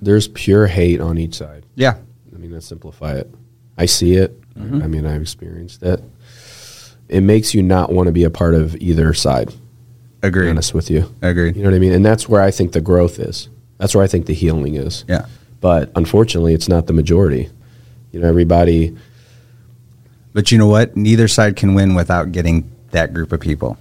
there's 0.00 0.28
pure 0.28 0.66
hate 0.66 1.00
on 1.00 1.18
each 1.18 1.34
side. 1.34 1.64
Yeah. 1.74 1.96
I 2.34 2.38
mean, 2.38 2.50
let's 2.52 2.66
simplify 2.66 3.12
it. 3.14 3.30
I 3.76 3.84
see 3.86 4.14
it. 4.14 4.40
Mm-hmm. 4.54 4.82
I 4.82 4.86
mean, 4.86 5.06
I've 5.06 5.20
experienced 5.20 5.82
it. 5.82 6.02
It 7.08 7.20
makes 7.20 7.54
you 7.54 7.62
not 7.62 7.92
want 7.92 8.06
to 8.06 8.12
be 8.12 8.24
a 8.24 8.30
part 8.30 8.54
of 8.54 8.74
either 8.76 9.12
side. 9.12 9.50
To 9.50 9.56
be 9.56 10.28
Agreed. 10.28 10.50
honest 10.50 10.72
with 10.72 10.90
you. 10.90 11.14
Agreed. 11.20 11.56
You 11.56 11.62
know 11.62 11.70
what 11.70 11.76
I 11.76 11.78
mean? 11.78 11.92
And 11.92 12.04
that's 12.04 12.26
where 12.28 12.40
I 12.40 12.50
think 12.50 12.72
the 12.72 12.80
growth 12.80 13.18
is. 13.18 13.48
That's 13.78 13.94
where 13.94 14.02
I 14.02 14.06
think 14.06 14.24
the 14.26 14.34
healing 14.34 14.74
is. 14.74 15.04
Yeah. 15.06 15.26
But 15.60 15.92
unfortunately, 15.94 16.54
it's 16.54 16.68
not 16.68 16.86
the 16.86 16.92
majority. 16.94 17.50
You 18.12 18.20
know, 18.20 18.28
everybody. 18.28 18.96
But 20.36 20.52
you 20.52 20.58
know 20.58 20.66
what? 20.66 20.94
Neither 20.98 21.28
side 21.28 21.56
can 21.56 21.72
win 21.72 21.94
without 21.94 22.30
getting 22.30 22.70
that 22.90 23.14
group 23.14 23.32
of 23.32 23.40
people, 23.40 23.78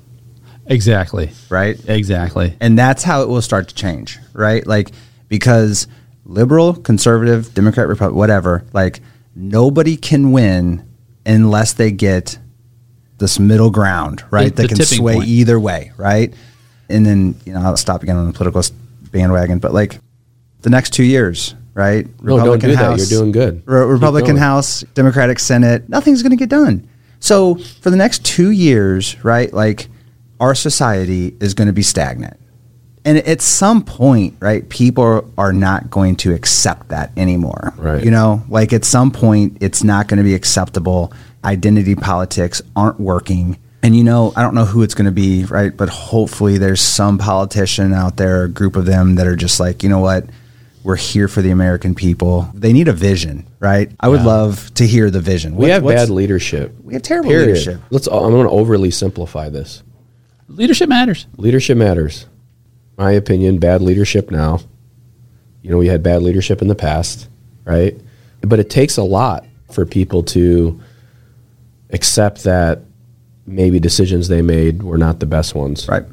Exactly. 0.68 1.32
right? 1.50 1.78
Exactly. 1.90 2.56
And 2.62 2.80
that's 2.80 3.04
how 3.04 3.22
it 3.24 3.28
will 3.28 3.42
start 3.42 3.68
to 3.68 3.76
change, 3.76 4.20
right? 4.32 4.66
Like 4.66 4.92
because 5.28 5.86
liberal, 6.24 6.74
conservative, 6.74 7.54
Democrat, 7.54 7.90
Republican, 7.90 8.18
whatever, 8.18 8.64
like 8.72 9.02
nobody 9.36 9.98
can 9.98 10.32
win 10.32 10.88
unless 11.26 11.74
they 11.74 11.92
get 11.92 12.40
this 13.18 13.38
middle 13.38 13.70
ground, 13.70 14.24
right? 14.32 14.56
The- 14.56 14.62
that 14.62 14.70
the 14.70 14.76
can 14.78 14.86
sway 14.86 15.16
point. 15.16 15.28
either 15.28 15.60
way, 15.60 15.92
right? 15.98 16.34
And 16.88 17.06
then, 17.06 17.36
you 17.44 17.52
know, 17.52 17.60
I'll 17.64 17.76
stop 17.76 18.02
again 18.02 18.16
on 18.16 18.28
the 18.28 18.34
political 18.34 18.62
bandwagon, 19.12 19.60
but 19.60 19.74
like 19.74 20.00
the 20.62 20.70
next 20.70 20.92
two 20.94 21.04
years, 21.04 21.54
right? 21.76 22.08
No, 22.24 22.44
don't 22.44 22.60
do 22.60 22.76
that. 22.76 22.98
You're 22.98 23.06
doing 23.06 23.32
good. 23.32 23.62
Re- 23.68 23.86
Republican. 23.86 24.38
House, 24.38 24.82
Democratic 24.96 25.38
Senate, 25.40 25.88
nothing's 25.88 26.24
going 26.24 26.32
to 26.32 26.38
get 26.38 26.50
done. 26.50 26.90
So 27.20 27.56
for 27.56 27.92
the 27.92 27.98
next 27.98 28.26
two 28.26 28.50
years, 28.50 29.24
right, 29.24 29.54
like 29.54 29.88
our 30.40 30.56
society 30.56 31.36
is 31.40 31.54
going 31.54 31.68
to 31.68 31.74
be 31.74 31.84
stagnant. 31.84 32.40
And 33.06 33.20
at 33.20 33.42
some 33.42 33.84
point, 33.84 34.36
right, 34.40 34.68
people 34.68 35.32
are 35.38 35.54
not 35.54 35.92
going 35.92 36.16
to 36.18 36.34
accept 36.34 36.90
that 36.90 37.12
anymore. 37.16 37.74
Right. 37.78 38.04
You 38.04 38.10
know, 38.10 38.44
like 38.50 38.74
at 38.74 38.84
some 38.84 39.12
point, 39.12 39.60
it's 39.62 39.84
not 39.84 40.08
going 40.08 40.18
to 40.18 40.24
be 40.24 40.34
acceptable. 40.34 41.14
Identity 41.44 41.94
politics 41.96 42.64
aren't 42.76 43.00
working. 43.00 43.60
And 43.84 43.96
you 43.96 44.04
know, 44.04 44.34
I 44.36 44.42
don't 44.42 44.56
know 44.56 44.66
who 44.66 44.82
it's 44.82 44.96
going 44.96 45.06
to 45.06 45.12
be, 45.12 45.46
right? 45.46 45.76
But 45.76 45.90
hopefully 45.90 46.58
there's 46.58 46.82
some 46.82 47.20
politician 47.20 47.94
out 47.94 48.18
there, 48.18 48.46
a 48.46 48.50
group 48.50 48.76
of 48.76 48.86
them 48.86 49.16
that 49.16 49.28
are 49.28 49.36
just 49.36 49.60
like, 49.60 49.84
you 49.84 49.90
know 49.90 50.00
what? 50.00 50.26
We're 50.86 50.96
here 50.98 51.28
for 51.28 51.42
the 51.42 51.50
American 51.50 51.96
people. 51.96 52.48
They 52.54 52.72
need 52.72 52.88
a 52.88 52.94
vision, 52.94 53.48
right? 53.60 53.90
I 54.00 54.08
would 54.08 54.20
Yeah. 54.20 54.28
love 54.28 54.72
to 54.76 54.86
hear 54.86 55.10
the 55.10 55.20
vision. 55.20 55.56
We 55.56 55.62
What- 55.62 55.72
have 55.72 55.84
bad 55.84 56.10
leadership. 56.12 56.76
We 56.84 56.94
have 56.94 57.02
terrible 57.02 57.32
Period. 57.32 57.48
leadership. 57.48 57.82
Let's. 57.90 58.06
I'm 58.06 58.30
going 58.32 58.44
to 58.46 58.52
overly 58.52 58.92
simplify 58.92 59.50
this. 59.50 59.82
Leadership 60.48 60.88
matters. 60.88 61.26
Leadership 61.38 61.76
matters. 61.76 62.28
My 63.00 63.12
opinion, 63.14 63.58
bad 63.58 63.82
leadership 63.82 64.30
now. 64.30 64.60
You 65.64 65.72
know, 65.72 65.78
we 65.80 65.88
had 65.88 66.04
bad 66.04 66.22
leadership 66.22 66.62
in 66.62 66.68
the 66.68 66.76
past, 66.76 67.28
right? 67.66 67.98
But 68.42 68.60
it 68.60 68.70
takes 68.70 68.96
a 68.96 69.04
lot 69.04 69.44
for 69.72 69.88
people 69.88 70.22
to 70.22 70.80
accept 71.92 72.44
that 72.44 72.82
maybe 73.48 73.80
decisions 73.80 74.28
they 74.28 74.44
made 74.44 74.84
were 74.84 75.00
not 75.00 75.20
the 75.20 75.26
best 75.26 75.56
ones. 75.56 75.88
Right. 75.90 76.04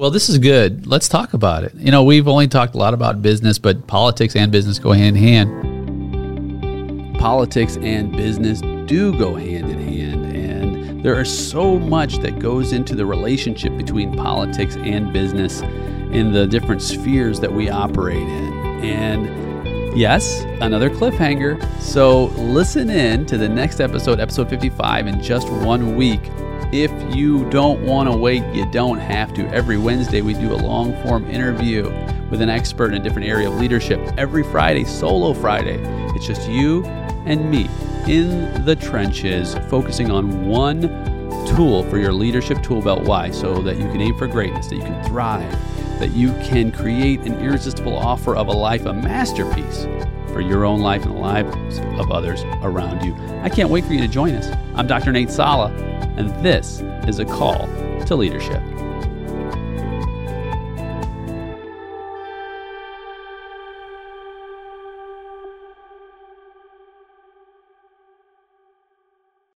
Well, 0.00 0.10
this 0.10 0.30
is 0.30 0.38
good. 0.38 0.86
Let's 0.86 1.10
talk 1.10 1.34
about 1.34 1.62
it. 1.62 1.74
You 1.74 1.90
know, 1.90 2.04
we've 2.04 2.26
only 2.26 2.48
talked 2.48 2.74
a 2.74 2.78
lot 2.78 2.94
about 2.94 3.20
business, 3.20 3.58
but 3.58 3.86
politics 3.86 4.34
and 4.34 4.50
business 4.50 4.78
go 4.78 4.92
hand 4.92 5.18
in 5.18 5.22
hand. 5.22 7.18
Politics 7.18 7.76
and 7.76 8.10
business 8.10 8.62
do 8.86 9.12
go 9.18 9.34
hand 9.34 9.68
in 9.68 9.78
hand, 9.78 10.34
and 10.34 11.04
there 11.04 11.20
is 11.20 11.28
so 11.30 11.78
much 11.78 12.16
that 12.20 12.38
goes 12.38 12.72
into 12.72 12.94
the 12.94 13.04
relationship 13.04 13.76
between 13.76 14.16
politics 14.16 14.76
and 14.76 15.12
business 15.12 15.60
in 15.60 16.32
the 16.32 16.46
different 16.46 16.80
spheres 16.80 17.38
that 17.40 17.52
we 17.52 17.68
operate 17.68 18.26
in. 18.26 18.82
And 18.82 19.98
yes, 19.98 20.44
another 20.62 20.88
cliffhanger. 20.88 21.62
So 21.78 22.28
listen 22.38 22.88
in 22.88 23.26
to 23.26 23.36
the 23.36 23.50
next 23.50 23.80
episode, 23.80 24.18
episode 24.18 24.48
55, 24.48 25.08
in 25.08 25.22
just 25.22 25.50
one 25.50 25.94
week. 25.94 26.22
If 26.72 26.92
you 27.16 27.50
don't 27.50 27.82
want 27.82 28.08
to 28.08 28.16
wait, 28.16 28.44
you 28.54 28.64
don't 28.70 29.00
have 29.00 29.34
to. 29.34 29.44
Every 29.48 29.76
Wednesday, 29.76 30.20
we 30.20 30.34
do 30.34 30.52
a 30.52 30.54
long 30.54 30.94
form 31.02 31.28
interview 31.28 31.90
with 32.30 32.40
an 32.40 32.48
expert 32.48 32.92
in 32.92 33.00
a 33.00 33.02
different 33.02 33.26
area 33.26 33.50
of 33.50 33.56
leadership. 33.56 33.98
Every 34.16 34.44
Friday, 34.44 34.84
solo 34.84 35.34
Friday, 35.34 35.80
it's 36.14 36.28
just 36.28 36.48
you 36.48 36.84
and 37.26 37.50
me 37.50 37.68
in 38.06 38.64
the 38.64 38.76
trenches, 38.76 39.56
focusing 39.68 40.12
on 40.12 40.46
one 40.46 40.82
tool 41.44 41.82
for 41.90 41.98
your 41.98 42.12
leadership 42.12 42.62
tool 42.62 42.80
belt. 42.80 43.02
Why? 43.02 43.32
So 43.32 43.60
that 43.62 43.76
you 43.76 43.88
can 43.90 44.00
aim 44.00 44.16
for 44.16 44.28
greatness, 44.28 44.68
that 44.68 44.76
you 44.76 44.82
can 44.82 45.02
thrive, 45.02 45.50
that 45.98 46.12
you 46.12 46.28
can 46.34 46.70
create 46.70 47.18
an 47.22 47.40
irresistible 47.40 47.96
offer 47.96 48.36
of 48.36 48.46
a 48.46 48.52
life, 48.52 48.86
a 48.86 48.92
masterpiece 48.92 49.88
for 50.32 50.40
your 50.40 50.64
own 50.64 50.80
life 50.80 51.04
and 51.04 51.14
the 51.14 51.18
lives 51.18 51.78
of 51.98 52.10
others 52.10 52.42
around 52.62 53.04
you. 53.04 53.14
I 53.42 53.48
can't 53.48 53.70
wait 53.70 53.84
for 53.84 53.92
you 53.92 54.00
to 54.00 54.08
join 54.08 54.34
us. 54.34 54.56
I'm 54.74 54.86
Dr. 54.86 55.12
Nate 55.12 55.30
Salah, 55.30 55.72
and 56.16 56.30
this 56.44 56.80
is 57.06 57.18
a 57.18 57.24
call 57.24 57.66
to 58.06 58.16
leadership. 58.16 58.62